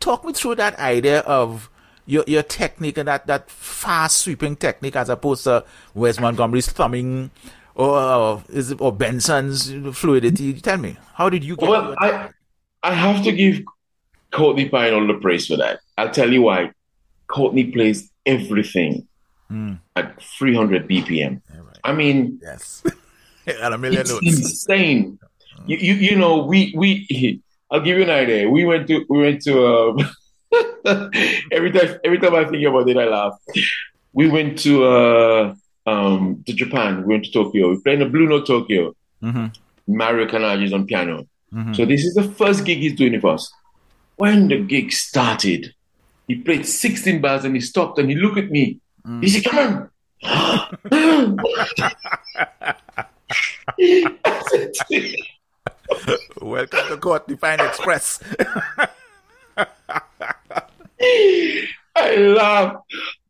[0.00, 1.70] talk me through that idea of
[2.06, 5.64] your your technique and that, that fast sweeping technique as opposed to
[5.94, 7.30] Wes Montgomery's thumbing
[7.76, 10.54] or is it, or Benson's fluidity.
[10.54, 11.68] Tell me, how did you get?
[11.68, 12.30] Well, I
[12.82, 13.62] I have to give
[14.32, 15.80] Courtney Pine all the praise for that.
[15.96, 16.72] I'll tell you why.
[17.26, 19.06] Courtney plays everything
[19.50, 19.78] mm.
[19.94, 21.40] at 300 BPM.
[21.84, 22.82] I mean, yes,
[23.46, 24.26] at a million it's notes.
[24.26, 25.18] insane.
[25.58, 25.68] Mm.
[25.68, 27.40] You, you you know we we.
[27.72, 28.50] I'll give you an idea.
[28.50, 29.66] We went to we went to.
[29.66, 30.04] Uh,
[31.52, 33.34] every time every time I think about it, I laugh.
[34.12, 35.54] We went to uh,
[35.86, 37.04] um, to Japan.
[37.04, 37.70] We went to Tokyo.
[37.70, 38.94] We played in the Blue Note Tokyo.
[39.22, 39.46] Mm-hmm.
[39.86, 41.26] Mario Canonge is on piano.
[41.52, 41.74] Mm-hmm.
[41.74, 43.52] So this is the first gig he's doing for us.
[44.16, 45.74] When the gig started,
[46.28, 48.78] he played 16 bars and he stopped and he looked at me.
[49.06, 49.22] Mm.
[49.22, 49.89] He said, "Come on."
[56.40, 58.20] Welcome to Courtney Pine Express.
[61.96, 62.76] I laugh.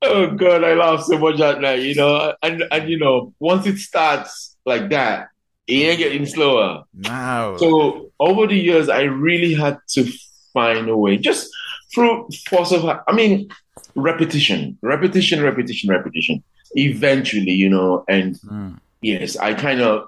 [0.02, 2.34] Oh God, I laugh so much at night, you know.
[2.42, 5.28] And and you know, once it starts like that,
[5.66, 6.84] it ain't getting slower.
[6.94, 7.56] Wow.
[7.58, 10.10] So over the years, I really had to
[10.52, 11.48] find a way, just
[11.94, 13.48] through force of, I mean,
[13.94, 16.42] repetition, repetition, repetition, repetition.
[16.74, 18.78] Eventually, you know, and mm.
[19.00, 20.06] yes, I kind of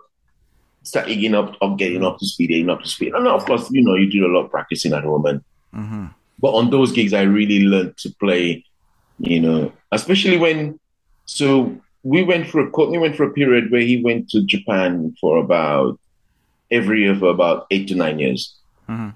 [0.84, 3.14] start getting up, up, getting up to speed, getting up to speed.
[3.14, 5.40] And of course, you know, you do a lot of practicing at home, and
[5.74, 6.06] mm-hmm.
[6.38, 8.64] but on those gigs, I really learned to play.
[9.18, 10.80] You know, especially when,
[11.26, 15.14] so we went for a, Courtney went for a period where he went to Japan
[15.20, 16.00] for about
[16.70, 18.56] every year for about eight to nine years.
[18.88, 19.10] Mm-hmm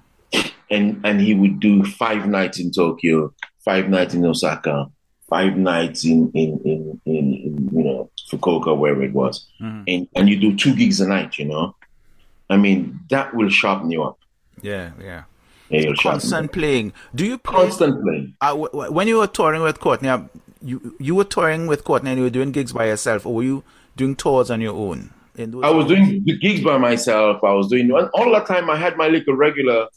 [0.69, 3.33] and and he would do five nights in Tokyo,
[3.67, 4.89] five nights in Osaka,
[5.29, 9.83] five nights in in in, in, in you know Fukuoka, wherever it was, mm-hmm.
[9.87, 11.37] and and you do two gigs a night.
[11.37, 11.75] You know,
[12.49, 14.17] I mean that will sharpen you up.
[14.61, 15.23] Yeah, yeah.
[15.69, 16.93] yeah constant playing.
[17.13, 18.35] Do you play, constant playing?
[18.39, 20.21] Uh, w- when you were touring with Courtney, uh,
[20.61, 23.43] you you were touring with Courtney and you were doing gigs by yourself, or were
[23.43, 23.63] you
[23.97, 25.11] doing tours on your own?
[25.39, 27.43] I was doing the gigs by myself.
[27.43, 28.71] I was doing all the time.
[28.71, 29.87] I had my little regular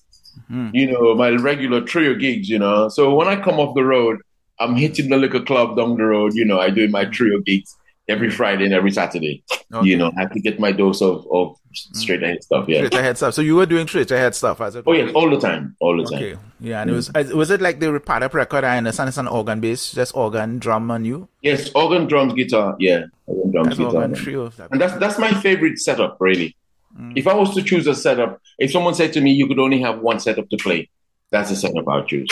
[0.50, 0.70] mm.
[0.74, 2.88] you know, my regular trio gigs, you know.
[2.88, 4.18] So when I come off the road,
[4.58, 7.76] I'm hitting the liquor club down the road, you know, I do my trio gigs
[8.08, 9.42] every Friday and every Saturday.
[9.72, 9.88] Okay.
[9.88, 12.68] You know, I have to get my dose of, of straight ahead stuff.
[12.68, 13.34] Yeah, straight ahead stuff.
[13.34, 14.84] So you were doing straight ahead stuff, as it?
[14.86, 16.32] Oh yeah, all the time, all the okay.
[16.32, 16.40] time.
[16.58, 16.94] Yeah, and mm.
[16.94, 18.64] it was was it like the Pad Up record?
[18.64, 21.28] I understand it's an organ bass, just organ, drum, and you.
[21.40, 22.76] Yes, organ, drums, guitar.
[22.78, 23.94] Yeah, organ, drums, that's guitar.
[23.94, 24.52] Organ trio.
[24.70, 26.56] And that's that's my favorite setup, really.
[26.98, 27.12] Mm.
[27.16, 29.80] If I was to choose a setup, if someone said to me you could only
[29.80, 30.88] have one setup to play,
[31.30, 32.28] that's the setup I would choose.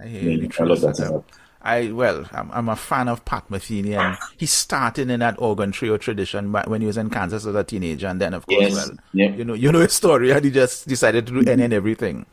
[0.00, 1.24] I, yeah, I love that setup.
[1.60, 5.72] I well, I'm, I'm, a fan of Pat Metheny, and he started in that organ
[5.72, 8.88] trio tradition when he was in Kansas as a teenager, and then of course, yes.
[8.88, 9.36] well, yep.
[9.36, 12.26] you know, you know his story, and he just decided to do any and everything.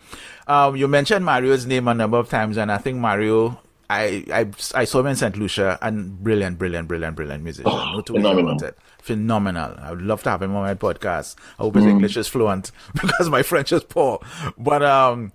[0.47, 3.59] Um, you mentioned Mario's name a number of times, and I think Mario,
[3.89, 5.35] I I, I saw him in St.
[5.37, 7.71] Lucia, and brilliant, brilliant, brilliant, brilliant musician.
[7.73, 8.59] Oh, no phenomenal.
[9.05, 9.75] Phenomenal.
[9.79, 11.35] I would love to have him on my podcast.
[11.59, 11.89] I hope his mm.
[11.91, 14.19] English is fluent because my French is poor.
[14.57, 15.31] But um,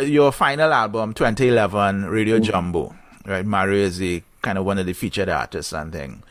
[0.00, 2.42] your final album, 2011, Radio mm.
[2.42, 2.94] Jumbo
[3.26, 3.44] right?
[3.44, 6.22] Mario is the kind of one of the featured artists and thing.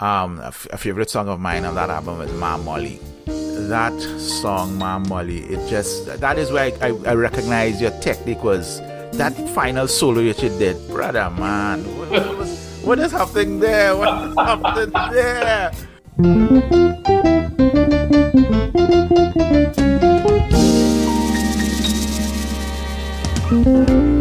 [0.00, 2.98] Um, a, f- a favorite song of mine on that album is Ma Molly.
[3.26, 8.42] That song, Ma Molly, it just that is where I, I, I recognize your technique
[8.42, 8.80] was
[9.12, 11.84] that final solo you did, brother man.
[11.98, 13.96] What, what, was, what is happening there?
[13.96, 15.72] What is happening there?
[16.18, 16.52] thank
[23.66, 24.11] you.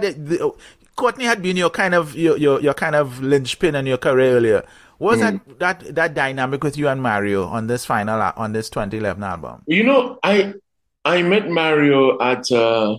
[0.00, 0.54] Was that?
[0.96, 4.36] Courtney had been your kind of your your, your kind of linchpin in your career
[4.36, 4.64] earlier.
[4.98, 5.40] Was mm.
[5.40, 9.62] that that that dynamic with you and Mario on this final on this 2011 album?
[9.66, 10.52] You know, I
[11.04, 12.98] I met Mario at uh,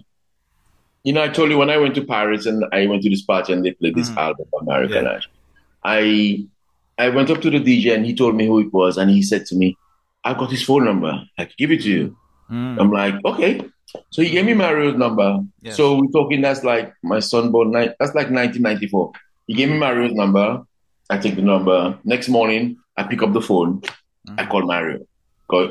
[1.03, 3.21] you know I told you when I went to Paris and I went to this
[3.21, 4.17] party and they played this mm.
[4.17, 5.19] album American yeah.
[5.83, 6.47] I
[6.97, 9.21] I went up to the DJ and he told me who it was and he
[9.21, 9.77] said to me,
[10.23, 11.23] I've got his phone number.
[11.37, 12.17] I can give it to you.
[12.49, 12.79] Mm.
[12.79, 13.61] I'm like, okay.
[14.09, 15.39] So he gave me Mario's number.
[15.61, 15.77] Yes.
[15.77, 19.11] So we're talking that's like my son born that's like 1994.
[19.47, 20.63] He gave me Mario's number.
[21.09, 21.97] I take the number.
[22.03, 23.81] Next morning, I pick up the phone.
[24.27, 24.39] Mm.
[24.39, 25.05] I call Mario.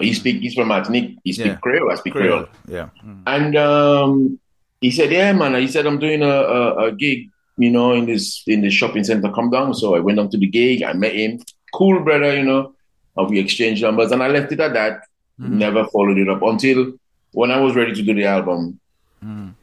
[0.01, 0.43] He speak.
[0.43, 1.19] He's from Martinique.
[1.25, 1.57] He speak yeah.
[1.57, 1.91] Creole.
[1.91, 2.45] I speak Creole.
[2.45, 2.49] Creole.
[2.69, 2.89] Yeah.
[3.03, 3.23] Mm.
[3.27, 4.41] And um,
[4.81, 8.05] he said, "Yeah, man." He said, "I'm doing a, a, a, gig, you know, in
[8.05, 9.33] this in the shopping center.
[9.33, 10.83] Come down." So I went down to the gig.
[10.83, 11.41] I met him.
[11.73, 12.75] Cool brother, you know.
[13.17, 15.01] And we exchanged numbers, and I left it at that.
[15.41, 15.53] Mm.
[15.53, 16.93] Never followed it up until
[17.33, 18.81] when I was ready to do the album.
[19.25, 19.55] Mm.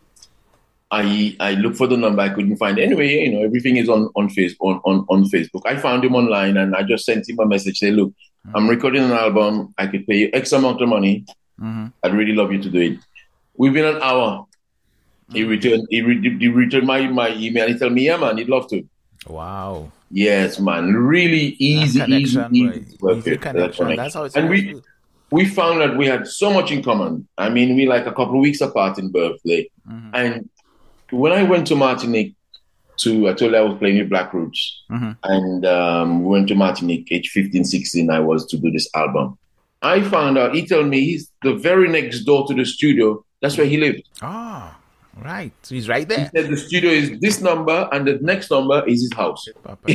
[0.90, 2.80] I I looked for the number I couldn't find.
[2.80, 5.64] Anyway, you know, everything is on on face on, on, on Facebook.
[5.66, 7.80] I found him online and I just sent him a message.
[7.80, 8.56] Say, look, mm-hmm.
[8.56, 9.74] I'm recording an album.
[9.78, 11.26] I could pay you X amount of money.
[11.60, 11.88] Mm-hmm.
[12.04, 13.00] I'd really love you to do it.
[13.58, 14.46] We've been an hour.
[15.30, 15.36] Mm-hmm.
[15.36, 15.88] He returned.
[15.90, 17.68] He, re- he returned my my email.
[17.68, 18.88] He told me, yeah, man, he'd love to.
[19.28, 19.92] Wow.
[20.10, 20.94] Yes, man.
[20.94, 23.96] Really easy, easy, easy, easy connection.
[23.98, 24.38] That's how it's.
[24.38, 24.82] And we
[25.32, 27.28] we found that we had so much in common.
[27.38, 30.16] I mean, we like a couple of weeks apart in birthday, mm-hmm.
[30.16, 30.50] and
[31.12, 32.36] when I went to Martinique
[32.98, 35.12] to, I told you I was playing with Black Roots, mm-hmm.
[35.24, 39.38] and um, we went to Martinique, age 15, 16, I was to do this album.
[39.82, 43.24] I found out, he told me he's the very next door to the studio.
[43.42, 44.04] That's where he lived.
[44.22, 44.76] Ah,
[45.16, 45.54] oh, right.
[45.62, 46.32] So he's right there.
[46.34, 49.48] He said the studio is this number, and the next number is his house.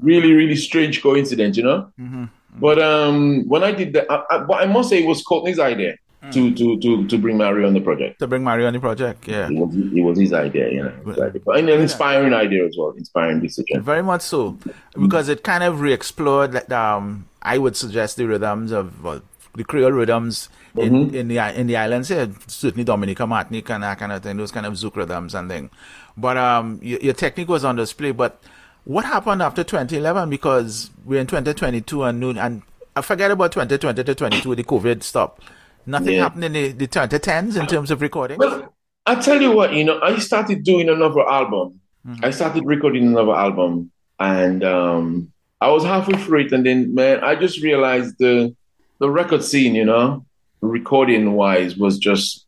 [0.00, 1.92] really, really strange coincidence, you know?
[1.98, 2.24] Mm-hmm.
[2.54, 5.58] But um, when I did that, I, I, but I must say it was Courtney's
[5.58, 5.96] idea
[6.30, 6.56] to, mm.
[6.56, 8.20] to, to, to bring Mario on the project.
[8.20, 9.48] To bring Mario on the project, yeah.
[9.48, 10.92] It was, it was his idea, you know.
[11.04, 12.38] But, and an inspiring yeah.
[12.38, 13.82] idea as well, inspiring decision.
[13.82, 14.56] Very much so,
[14.98, 19.20] because it kind of re-explored, um, I would suggest the rhythms of well,
[19.54, 21.14] the Creole rhythms in, mm-hmm.
[21.14, 24.50] in the in the islands here, certainly Dominica, Martinique, and that kind of thing, those
[24.50, 25.70] kind of zouk rhythms and thing.
[26.16, 28.12] But um, your, your technique was on display.
[28.12, 28.40] But
[28.84, 30.30] what happened after 2011?
[30.30, 32.62] Because we're in 2022 and noon, and
[32.96, 35.42] I forget about 2020 to 22, the COVID stopped.
[35.86, 36.22] Nothing yeah.
[36.22, 38.38] happened in the, the 2010s in terms of recording?
[38.38, 38.74] Well,
[39.06, 41.80] I tell you what, you know, I started doing another album.
[42.06, 42.24] Mm-hmm.
[42.24, 46.52] I started recording another album and um, I was halfway through it.
[46.52, 48.54] And then, man, I just realized the,
[48.98, 50.24] the record scene, you know,
[50.62, 52.46] recording wise was just,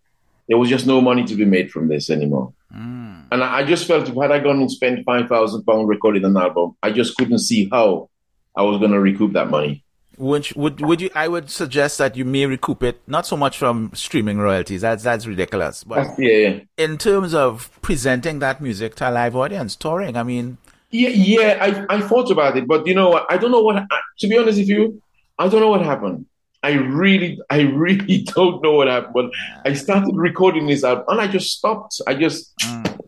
[0.48, 2.54] there was just no money to be made from this anymore.
[2.74, 3.05] Mm.
[3.30, 6.24] And I, I just felt if I had I gone and spent 5,000 pounds recording
[6.24, 8.08] an album, I just couldn't see how
[8.54, 9.82] I was going to recoup that money.
[10.18, 11.10] Would would would you?
[11.14, 14.80] I would suggest that you may recoup it not so much from streaming royalties.
[14.80, 15.84] That's that's ridiculous.
[15.84, 20.16] But yeah, in terms of presenting that music to a live audience, touring.
[20.16, 20.56] I mean,
[20.90, 21.58] yeah, yeah.
[21.60, 23.26] I I thought about it, but you know?
[23.28, 23.84] I don't know what.
[24.20, 25.02] To be honest with you,
[25.38, 26.24] I don't know what happened.
[26.62, 29.14] I really, I really don't know what happened.
[29.14, 29.30] But
[29.64, 32.00] I started recording this album, and I just stopped.
[32.06, 33.00] I just, mm.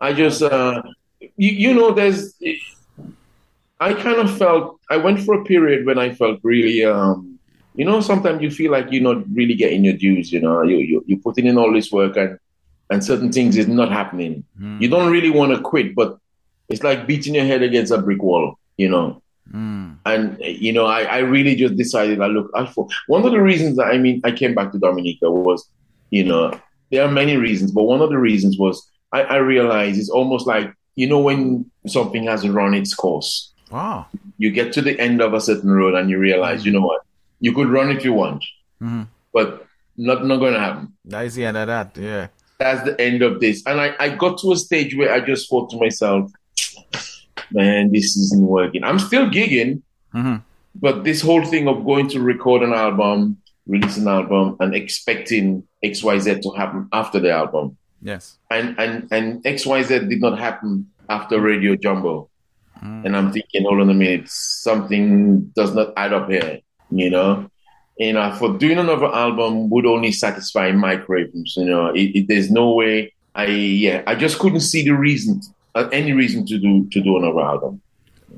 [0.00, 0.82] I just, uh,
[1.20, 2.34] you, you know, there's
[3.78, 7.38] I kind of felt I went for a period when I felt really, um,
[7.74, 10.32] you know, sometimes you feel like you're not really getting your dues.
[10.32, 12.38] You know, you you you're putting in all this work and
[12.90, 14.44] and certain things is not happening.
[14.60, 14.80] Mm.
[14.80, 16.18] You don't really want to quit, but
[16.68, 18.58] it's like beating your head against a brick wall.
[18.76, 19.22] You know.
[19.52, 19.98] Mm.
[20.06, 22.22] And you know, I, I really just decided.
[22.22, 24.78] I look, I for one of the reasons that I mean I came back to
[24.78, 25.68] Dominica was,
[26.10, 26.58] you know,
[26.90, 30.46] there are many reasons, but one of the reasons was I, I realized it's almost
[30.46, 34.06] like you know when something has run its course Wow.
[34.38, 37.02] You get to the end of a certain road and you realize, you know what?
[37.40, 38.44] You could run if you want,
[38.80, 39.02] mm-hmm.
[39.32, 39.66] but
[39.96, 40.94] not not going to happen.
[41.04, 41.96] That's the end of that.
[41.96, 42.28] Yeah.
[42.58, 43.62] That's the end of this.
[43.66, 46.30] And I, I got to a stage where I just thought to myself,
[47.50, 48.82] man, this isn't working.
[48.84, 49.82] I'm still gigging,
[50.14, 50.36] mm-hmm.
[50.74, 55.66] but this whole thing of going to record an album, release an album, and expecting
[55.84, 57.76] XYZ to happen after the album.
[58.02, 58.38] Yes.
[58.50, 62.28] And and and XYZ did not happen after Radio Jumbo.
[62.82, 63.06] Mm.
[63.06, 66.60] And I'm thinking, hold on a minute, something does not add up here,
[66.90, 67.48] you know?
[67.98, 71.86] You know, for doing another album would only satisfy my cravings, you know?
[71.88, 75.40] It, it, there's no way I, yeah, I just couldn't see the reason,
[75.74, 77.80] uh, any reason to do, to do another album.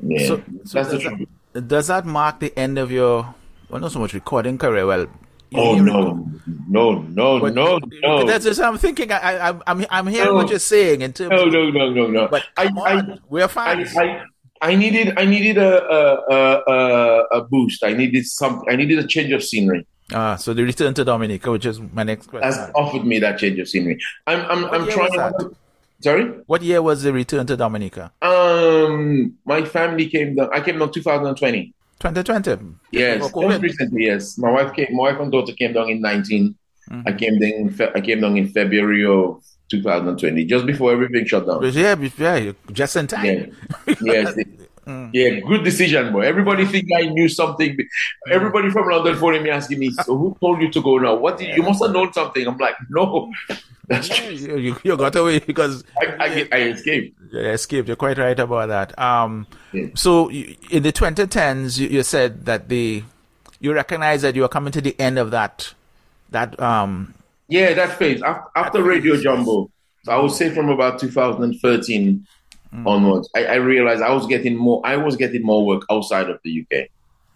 [0.02, 1.28] Yeah, so, so that's the truth.
[1.52, 3.34] That, does that mark the end of your,
[3.68, 5.06] well, not so much recording career, well,
[5.54, 6.30] Oh no,
[6.68, 8.26] no, no, but, no, no!
[8.26, 9.10] That's just I'm thinking.
[9.10, 10.34] I, I, I'm I'm hearing no.
[10.34, 11.30] what you're saying in terms.
[11.30, 12.28] No, no, no, no, no.
[12.28, 13.86] But I, I, we're fine.
[13.96, 14.24] I, I,
[14.60, 17.82] I, needed, I needed a, a, a, a boost.
[17.82, 18.62] I needed some.
[18.68, 19.86] I needed a change of scenery.
[20.12, 22.50] Ah, so the return to Dominica, which is my next question.
[22.50, 23.98] Has offered me that change of scenery.
[24.26, 25.54] I'm, I'm, I'm trying.
[26.00, 26.24] Sorry.
[26.46, 28.12] What year was the return to Dominica?
[28.22, 30.48] Um, my family came down.
[30.52, 31.74] I came down 2020.
[32.00, 32.76] 2020.
[32.92, 33.30] Yes,
[33.60, 34.04] recently.
[34.04, 34.88] Yes, my wife came.
[34.92, 36.54] My wife and daughter came down in 19.
[36.90, 37.08] Mm-hmm.
[37.08, 37.92] I came down.
[37.94, 41.62] I came down in February of 2020, just before everything shut down.
[41.72, 43.52] Yeah, yeah, just in time.
[43.86, 43.94] Yeah.
[44.00, 44.34] yes.
[44.88, 45.10] Mm.
[45.12, 46.22] Yeah, good decision, boy.
[46.22, 47.76] Everybody think I knew something.
[48.30, 51.14] Everybody from London phoning me asking me, "So who told you to go now?
[51.14, 53.30] What did you, you must have known something?" I'm like, "No,
[53.88, 54.30] that's true.
[54.30, 57.20] You, you, got away because I, I, I escaped.
[57.30, 57.86] Yeah, escaped.
[57.86, 58.98] You're quite right about that.
[58.98, 59.88] Um, yeah.
[59.94, 63.02] so in the 2010s, you, you said that the
[63.60, 65.74] you recognize that you are coming to the end of that
[66.30, 67.14] that um
[67.48, 69.70] yeah that phase after, after radio jumbo
[70.04, 72.26] so i would say from about 2013
[72.74, 72.86] mm.
[72.86, 76.40] onwards I, I, realized i was getting more i was getting more work outside of
[76.44, 76.88] the uk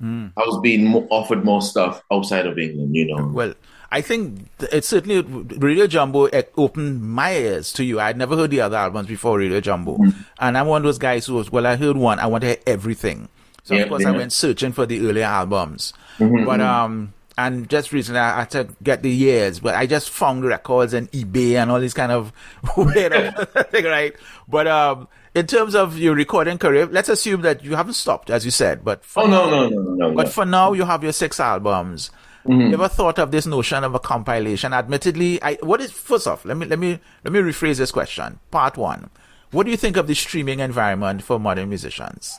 [0.02, 0.32] mm.
[0.36, 3.54] i was being more, offered more stuff outside of england you know well
[3.92, 8.00] I think it certainly Radio Jumbo opened my ears to you.
[8.00, 10.14] I'd never heard the other albums before Radio Jumbo, mm.
[10.40, 11.66] and I'm one of those guys who was well.
[11.66, 12.18] I heard one.
[12.18, 13.28] I want to hear everything.
[13.64, 14.08] So yeah, of course yeah.
[14.08, 16.62] I went searching for the earlier albums, mm-hmm, but mm-hmm.
[16.62, 20.94] um, and just recently I had to get the years, but I just found records
[20.94, 22.32] and eBay and all these kind of
[22.78, 23.12] weird
[23.70, 24.16] thing, right?
[24.48, 28.44] But um, in terms of your recording career, let's assume that you haven't stopped, as
[28.44, 28.84] you said.
[28.84, 30.14] But oh no, no, no, no.
[30.14, 30.30] But no.
[30.30, 32.10] for now, you have your six albums.
[32.46, 32.74] Mm-hmm.
[32.74, 34.72] Ever thought of this notion of a compilation?
[34.72, 36.44] Admittedly, I what is first off?
[36.44, 38.40] Let me let me let me rephrase this question.
[38.50, 39.10] Part one:
[39.52, 42.38] What do you think of the streaming environment for modern musicians?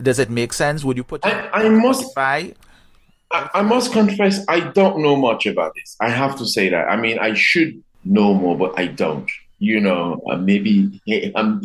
[0.00, 0.84] Does it make sense?
[0.84, 1.26] Would you put?
[1.26, 2.14] I, I must.
[2.14, 2.54] Spotify?
[3.32, 5.96] I, I must confess, I don't know much about this.
[6.00, 6.88] I have to say that.
[6.88, 9.30] I mean, I should know more, but I don't.
[9.62, 11.00] You know, uh, maybe
[11.36, 11.62] I'm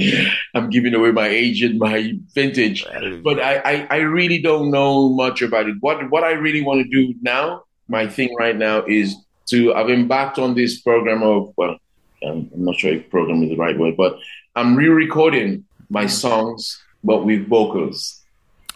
[0.53, 2.86] I'm giving away my age and my vintage,
[3.24, 5.78] but I, I, I really don't know much about it.
[5.80, 9.15] What what I really want to do now, my thing right now is
[9.48, 11.78] to I've embarked on this program of well,
[12.22, 14.19] I'm not sure if program is the right word, but
[14.56, 18.22] I'm re-recording my songs, but with vocals.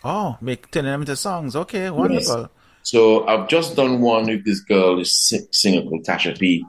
[0.04, 1.56] Oh, make them into songs.
[1.56, 2.40] Okay, wonderful.
[2.40, 2.50] Yes.
[2.82, 6.66] So I've just done one with this girl, this singer called Tasha P.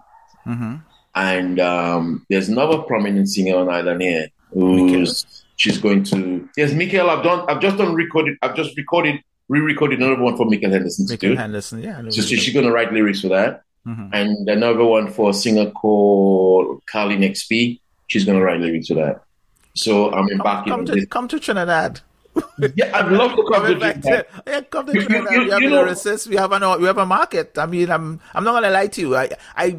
[0.46, 0.76] Mm-hmm.
[1.14, 7.10] And um, there's another prominent singer on Island here who's she's going to yes, Michael.
[7.10, 11.06] I've done I've just done recorded I've just recorded re-recorded another one for Michele Henderson
[11.08, 11.36] to do.
[11.36, 12.02] Henderson, yeah.
[12.08, 13.62] So she's gonna write lyrics for that.
[13.86, 14.14] Mm-hmm.
[14.14, 17.80] And another one for a singer called Carlyn XP.
[18.06, 19.22] She's gonna write lyrics for that.
[19.74, 22.00] So I'm embarking come, come to, come to Trinidad
[22.74, 24.26] yeah, I'd love to come to Trinidad.
[24.46, 25.32] Yeah, come to Trinidad.
[25.32, 27.58] You, you, you, we have know, We have a we have a market.
[27.58, 29.16] I mean, I'm I'm not gonna lie to you.
[29.16, 29.76] I I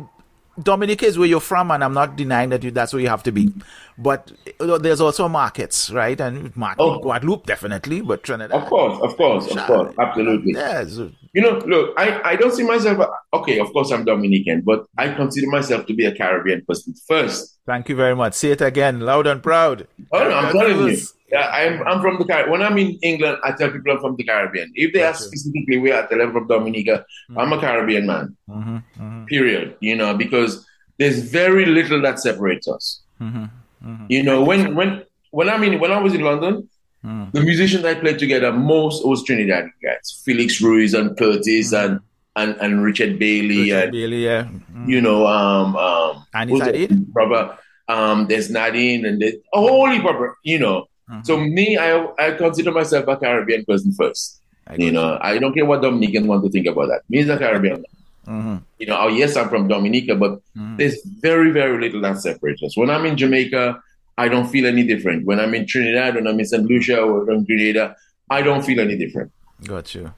[0.61, 3.23] Dominica is where you're from, and I'm not denying that you, that's where you have
[3.23, 3.51] to be.
[3.97, 6.19] But there's also markets, right?
[6.19, 6.99] And market, oh.
[6.99, 8.61] Guadeloupe, definitely, but Trinidad.
[8.61, 10.53] Of course, of course, of course, absolutely.
[10.53, 10.99] Yes.
[11.33, 15.11] You know, look, I, I don't see myself, okay, of course I'm Dominican, but I
[15.13, 17.57] consider myself to be a Caribbean person first.
[17.65, 18.35] Thank you very much.
[18.35, 19.87] Say it again, loud and proud.
[20.11, 20.97] Oh, no, I'm telling you.
[21.33, 22.51] Yeah, I'm, I'm from the Caribbean.
[22.51, 24.71] When I'm in England, I tell people I'm from the Caribbean.
[24.75, 27.39] If they ask specifically where I tell them from Dominica, mm-hmm.
[27.39, 28.37] I'm a Caribbean man.
[28.47, 28.77] Mm-hmm.
[28.77, 29.25] Mm-hmm.
[29.25, 29.75] Period.
[29.79, 30.63] You know, because
[30.99, 33.01] there's very little that separates us.
[33.19, 33.45] Mm-hmm.
[33.83, 34.05] Mm-hmm.
[34.09, 36.69] You know, when when when I mean when I was in London,
[37.03, 37.31] mm.
[37.31, 41.83] the musicians I played together most was Trinidad guys, Felix Ruiz and Curtis mm.
[41.83, 41.99] and
[42.35, 44.43] and and Richard Bailey Richard and Bailey, yeah.
[44.71, 44.87] Mm.
[44.87, 47.57] You know, um, um, Annie brother.
[47.89, 50.85] Um, there's Nadine and there's a whole heap of you know.
[51.09, 51.23] Mm-hmm.
[51.23, 54.39] So me, I I consider myself a Caribbean person first.
[54.77, 55.19] You know, you.
[55.21, 57.01] I don't care what Dominican want to think about that.
[57.09, 57.83] Me is a Caribbean.
[58.27, 58.57] Mm-hmm.
[58.79, 60.77] You know, oh yes, I'm from Dominica, but mm-hmm.
[60.77, 62.77] there's very, very little that separates us.
[62.77, 63.81] When I'm in Jamaica,
[64.17, 65.25] I don't feel any different.
[65.25, 66.63] When I'm in Trinidad, when I'm in St.
[66.63, 67.95] Lucia or in Grenada,
[68.29, 69.31] I don't feel any different.
[69.65, 70.13] Got you.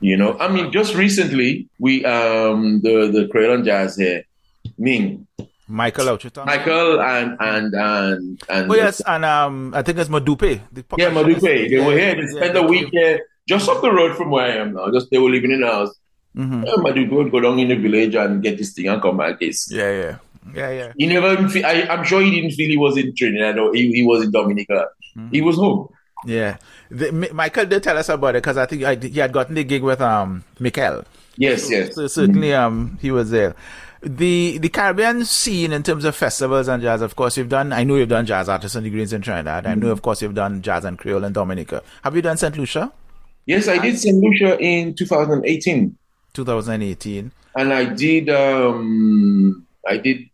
[0.00, 4.24] You know, I mean, just recently we um the the Creole Jazz here,
[4.76, 5.26] Ming.
[5.68, 10.60] Michael Michael and and and and oh yes, and um I think it's Madupe.
[10.96, 11.40] Yeah, Madupe.
[11.40, 12.14] They yeah, were here.
[12.14, 14.74] They yeah, spent yeah, a week here, just up the road from where I am
[14.74, 14.92] now.
[14.92, 15.90] Just they were living in a house.
[16.36, 16.64] Mm-hmm.
[16.64, 19.40] Yeah, Madupe would go down in the village and get this thing and come back.
[19.40, 19.68] Case.
[19.70, 20.16] Yeah, yeah.
[20.54, 20.92] Yeah, yeah.
[20.96, 21.26] He never.
[21.26, 24.30] I, am sure he didn't feel he was in Trinidad or he, he was in
[24.30, 24.86] Dominica.
[25.16, 25.30] Mm-hmm.
[25.30, 25.88] He was home.
[26.24, 26.58] Yeah,
[26.90, 29.64] the, Michael did tell us about it because I think I, he had gotten the
[29.64, 31.04] gig with um Michael.
[31.36, 31.96] Yes, yes.
[31.96, 32.66] So certainly, mm-hmm.
[32.66, 33.56] um, he was there
[34.06, 37.72] the the Caribbean scene in terms of festivals and jazz, of course, you've done.
[37.72, 39.64] I know you've done Jazz Artists on Greens in Trinidad.
[39.64, 39.72] Mm-hmm.
[39.72, 41.82] I know, of course, you've done jazz and Creole in Dominica.
[42.02, 42.92] Have you done Saint Lucia?
[43.46, 45.96] Yes, I did Saint Lucia in 2018.
[46.34, 47.32] 2018.
[47.56, 50.28] And I did um I did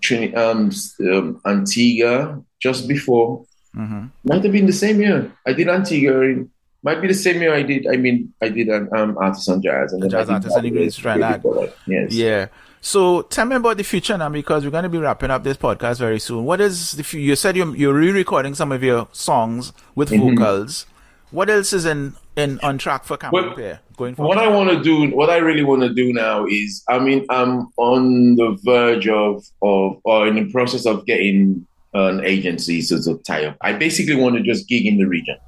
[0.00, 0.70] Trin- um,
[1.10, 3.44] um, Antigua just before.
[3.74, 4.06] Mm-hmm.
[4.24, 5.32] Might have been the same year.
[5.46, 6.50] I did Antigua in
[6.82, 7.88] might be the same year I did.
[7.88, 11.42] I mean, I did an um, artisan jazz and jazz artisan in Trinidad.
[11.88, 12.12] Yes.
[12.12, 12.46] Yeah.
[12.86, 15.56] So tell me about the future now, because we're going to be wrapping up this
[15.56, 16.44] podcast very soon.
[16.44, 17.18] What is the?
[17.18, 20.36] You said you're, you're re-recording some of your songs with mm-hmm.
[20.36, 20.86] vocals.
[21.32, 24.36] What else is in in on track for Cameron well, going forward?
[24.36, 27.26] What I want to do, what I really want to do now is, I mean,
[27.28, 33.18] I'm on the verge of of or in the process of getting an agency to
[33.26, 33.56] tie up.
[33.62, 35.38] I basically want to just gig in the region.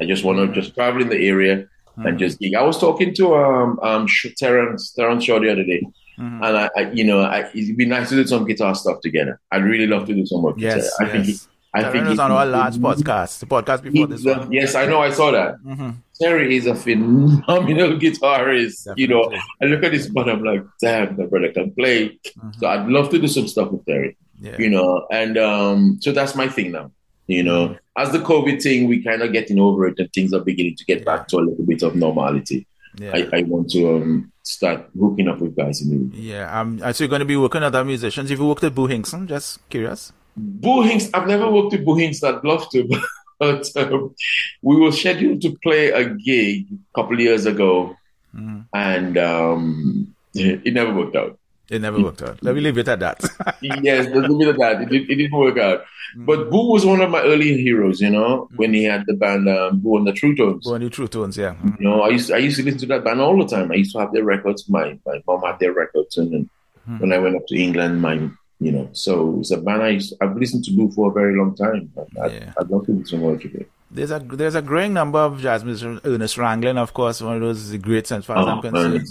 [0.00, 2.06] I just want to just travel in the area mm-hmm.
[2.06, 2.54] and just gig.
[2.54, 4.06] I was talking to um um
[4.38, 5.82] Terence Terence Shaw the other day,
[6.18, 6.42] mm-hmm.
[6.42, 9.40] and I, I, you know I, it'd be nice to do some guitar stuff together.
[9.50, 10.54] I'd really love to do some more.
[10.56, 11.12] Yes, I yes.
[11.12, 11.24] think.
[11.26, 11.38] He,
[11.74, 14.50] I Terry think was on our last podcast, the podcast before this one.
[14.50, 15.00] Yes, I know.
[15.00, 15.56] I saw that.
[15.62, 15.90] Mm-hmm.
[16.18, 18.84] Terry is a phenomenal guitarist.
[18.84, 19.02] Definitely.
[19.02, 22.08] You know, I look at this man, I'm like, damn, the brother can play.
[22.08, 22.52] Mm-hmm.
[22.58, 24.16] So I'd love to do some stuff with Terry.
[24.40, 24.56] Yeah.
[24.58, 26.92] You know, and um, so that's my thing now.
[27.26, 28.02] You know, mm-hmm.
[28.02, 30.84] as the COVID thing, we kind of getting over it and things are beginning to
[30.86, 31.04] get yeah.
[31.04, 32.66] back to a little bit of normality.
[32.98, 33.12] Yeah.
[33.14, 36.12] I, I want to um, start hooking up with guys in the room.
[36.14, 38.30] Yeah, um, so you're going to be working with other musicians.
[38.30, 40.12] If you worked with Boo Hinkson, just curious.
[40.36, 42.22] Boo Hinks, I've never worked with Boo Hinks.
[42.22, 42.88] I'd love to,
[43.38, 44.14] but um,
[44.62, 47.96] we were scheduled to play a gig a couple of years ago,
[48.34, 48.60] mm-hmm.
[48.74, 51.38] and um, it never worked out.
[51.68, 52.42] It never worked out.
[52.42, 53.20] Let me leave it at that.
[53.60, 54.92] yes, let's leave it at that.
[54.92, 55.84] It, it, didn't work out.
[56.16, 56.26] Mm.
[56.26, 58.56] But Boo was one of my early heroes, you know, mm.
[58.56, 60.64] when he had the band um, Boo and the True Tones.
[60.64, 61.56] Boo and the True Tones, yeah.
[61.78, 63.72] You know, I used to, I used to listen to that band all the time.
[63.72, 64.68] I used to have their records.
[64.68, 66.50] My my mom had their records, and then
[66.88, 67.00] mm.
[67.00, 70.14] when I went up to England, my you know, so it's a band I used,
[70.20, 71.92] I've listened to Boo for a very long time.
[72.22, 72.52] I'd, yeah.
[72.58, 73.70] I'd love to some work with it.
[73.90, 76.00] There's a there's a growing number of jazz musicians.
[76.04, 79.06] Ernest Ranglin, of course, one of those greats as far as oh, I'm concerned.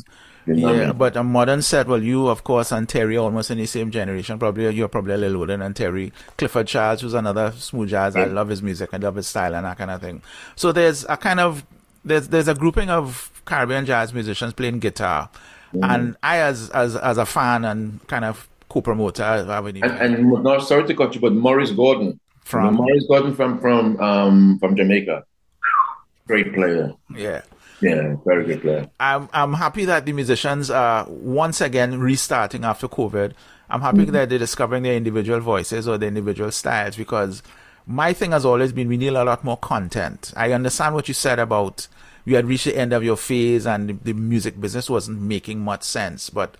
[0.47, 1.87] Yeah, but a modern set.
[1.87, 4.37] Well, you of course and Terry almost in the same generation.
[4.37, 6.13] Probably you're probably a little older than Terry.
[6.37, 8.15] Clifford Childs, who's another smooth jazz.
[8.15, 8.23] Yeah.
[8.23, 8.89] I love his music.
[8.93, 10.21] I love his style and that kind of thing.
[10.55, 11.65] So there's a kind of
[12.03, 15.29] there's there's a grouping of Caribbean jazz musicians playing guitar,
[15.73, 15.83] mm-hmm.
[15.83, 20.85] and I as as as a fan and kind of co-promoter, and, and no, sorry
[20.87, 24.75] to cut you, but Maurice Gordon from you know, Maurice Gordon from from um from
[24.75, 25.23] Jamaica,
[26.27, 26.93] great player.
[27.15, 27.41] Yeah.
[27.85, 28.89] Yeah, very good player.
[28.99, 33.33] I'm I'm happy that the musicians are once again restarting after COVID.
[33.69, 34.11] I'm happy mm-hmm.
[34.11, 37.43] that they're discovering their individual voices or their individual styles because
[37.85, 40.33] my thing has always been we need a lot more content.
[40.35, 41.87] I understand what you said about
[42.25, 45.83] you had reached the end of your phase and the, music business wasn't making much
[45.83, 46.31] sense.
[46.31, 46.55] But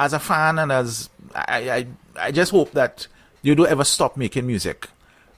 [0.00, 1.86] as a fan and as I, I,
[2.18, 3.06] I just hope that
[3.42, 4.88] you don't ever stop making music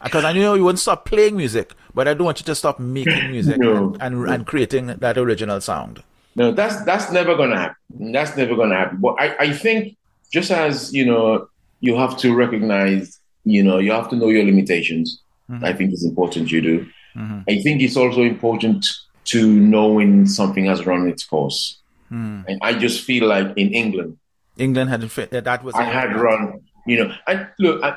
[0.02, 2.78] because I know you wouldn't stop playing music, but I don't want you to stop
[2.78, 3.96] making music no.
[4.00, 6.02] and, and, creating that original sound.
[6.36, 8.12] No, that's that's never gonna happen.
[8.12, 8.98] That's never gonna happen.
[8.98, 9.96] But I, I think
[10.32, 11.48] just as you know,
[11.80, 15.20] you have to recognize, you know, you have to know your limitations.
[15.48, 15.64] Mm-hmm.
[15.64, 16.86] I think it's important you do.
[17.16, 17.40] Mm-hmm.
[17.48, 18.84] I think it's also important
[19.26, 21.80] to know when something has run its course.
[22.10, 22.44] Mm.
[22.48, 24.18] And I just feel like in England,
[24.56, 26.60] England had that that was I had run.
[26.86, 27.96] You know, and look, I,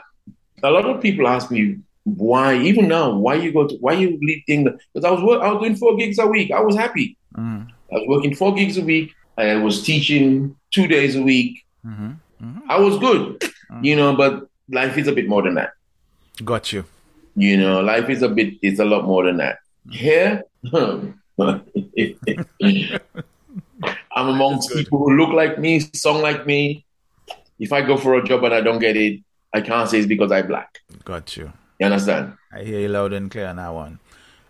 [0.63, 1.79] a lot of people ask me
[2.15, 4.79] why even now why you go to why you leave England?
[4.93, 6.51] Because I was I was doing four gigs a week.
[6.51, 7.17] I was happy.
[7.35, 7.67] Mm.
[7.91, 9.13] I was working four gigs a week.
[9.37, 11.65] I was teaching two days a week.
[11.85, 12.11] Mm-hmm.
[12.41, 12.71] Mm-hmm.
[12.71, 13.83] I was good mm.
[13.83, 15.71] you know but life is a bit more than that.
[16.45, 16.85] Got you.
[17.35, 19.59] You know life is a bit it's a lot more than that.
[19.91, 20.43] Here?
[20.73, 21.19] I'm
[24.15, 26.85] amongst people who look like me song like me.
[27.59, 29.21] If I go for a job and I don't get it
[29.53, 30.79] I can't say it's because I'm black.
[31.03, 32.37] Got you you understand?
[32.51, 33.99] I hear you loud and clear on that one.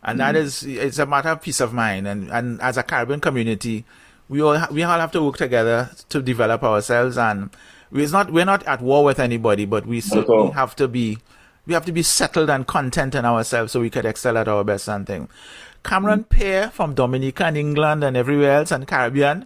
[0.04, 0.34] And mm-hmm.
[0.34, 2.08] that is, it's a matter of peace of mind.
[2.08, 3.86] And, and as a Caribbean community,
[4.30, 7.18] we all, we all have to work together to develop ourselves.
[7.18, 7.50] And
[7.92, 11.18] we're not, we're not at war with anybody, but we certainly have to be,
[11.66, 14.64] we have to be settled and content in ourselves so we could excel at our
[14.64, 15.30] best and thing.
[15.84, 16.26] Cameron.
[16.26, 19.46] Pierre from Dominica and England and everywhere else and Caribbean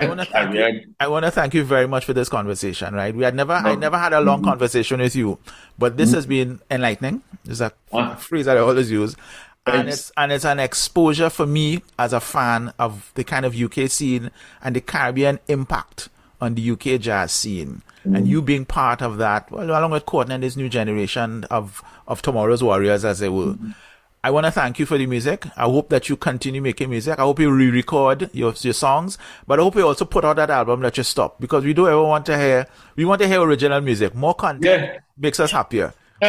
[0.00, 0.94] I want to thank you.
[1.00, 2.94] I want to thank you very much for this conversation.
[2.94, 3.70] Right, we had never, no.
[3.70, 4.50] I never had a long mm-hmm.
[4.50, 5.38] conversation with you,
[5.78, 6.16] but this mm-hmm.
[6.16, 7.22] has been enlightening.
[7.46, 8.14] Is a ah.
[8.14, 9.16] phrase that I always use,
[9.66, 9.78] Thanks.
[9.78, 13.60] and it's and it's an exposure for me as a fan of the kind of
[13.60, 14.30] UK scene
[14.62, 16.08] and the Caribbean impact
[16.40, 18.14] on the UK jazz scene, mm-hmm.
[18.14, 21.82] and you being part of that, well, along with Courtney and this new generation of
[22.06, 23.58] of tomorrow's warriors, as they will.
[24.22, 25.46] I want to thank you for the music.
[25.56, 27.18] I hope that you continue making music.
[27.18, 29.16] I hope you re-record your, your songs,
[29.46, 31.86] but I hope you also put out that album that you stop because we do
[31.86, 32.66] ever want to hear,
[32.96, 34.14] we want to hear original music.
[34.16, 34.98] More content yeah.
[35.16, 35.94] makes us happier.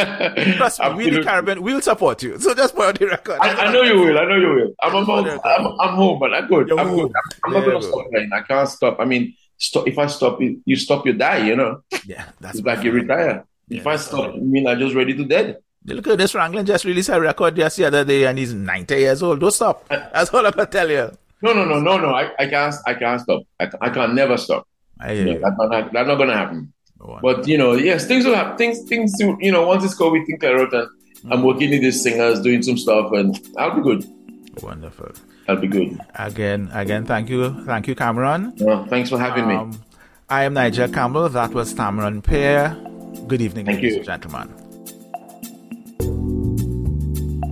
[0.56, 2.38] Trust me, we the Caribbean, we'll support you.
[2.38, 3.38] So just put out the record.
[3.40, 4.18] I, I, know you will.
[4.18, 4.74] I know you will.
[4.80, 6.70] I'm, I'm, I'm, I'm home, but I'm good.
[6.70, 7.12] I'm good.
[7.44, 8.30] I'm, not going to stop playing.
[8.32, 9.00] I can't stop.
[9.00, 9.88] I mean, stop.
[9.88, 11.82] if I stop, you stop, you die, you know?
[12.06, 13.44] Yeah, that's it's like you retire.
[13.66, 15.56] Yeah, if I stop, I mean, I'm just ready to dead.
[15.86, 18.94] Look at this Franklin just released a record just the other day and he's 90
[18.96, 19.40] years old.
[19.40, 19.88] Don't stop.
[19.88, 21.10] That's all I can tell you.
[21.42, 22.10] No, no, no, no, no.
[22.10, 23.42] I, I can't I can't stop.
[23.58, 24.68] I, I can never stop.
[25.00, 26.72] I You know, that's not that's not gonna happen.
[27.22, 28.58] But you know, yes, things will happen.
[28.58, 32.02] Things things you know, once it's COVID, things clear out and I'm working with these
[32.02, 34.04] singers, doing some stuff and I'll be good.
[34.62, 35.12] Wonderful.
[35.48, 35.98] I'll be good.
[36.14, 37.64] Again, again, thank you.
[37.64, 38.52] Thank you, Cameron.
[38.60, 39.54] Well, thanks for having me.
[39.54, 39.80] Um,
[40.28, 41.30] I am Nigel Campbell.
[41.30, 42.76] That was Cameron Pierre.
[43.26, 43.98] Good evening, Thank ladies you.
[44.00, 44.59] and gentlemen.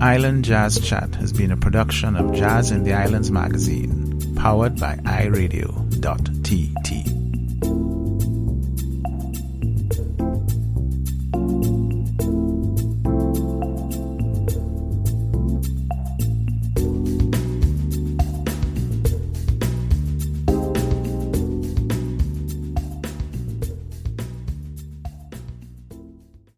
[0.01, 4.95] Island Jazz Chat has been a production of Jazz in the Islands magazine, powered by
[4.97, 5.99] iRadio.tt.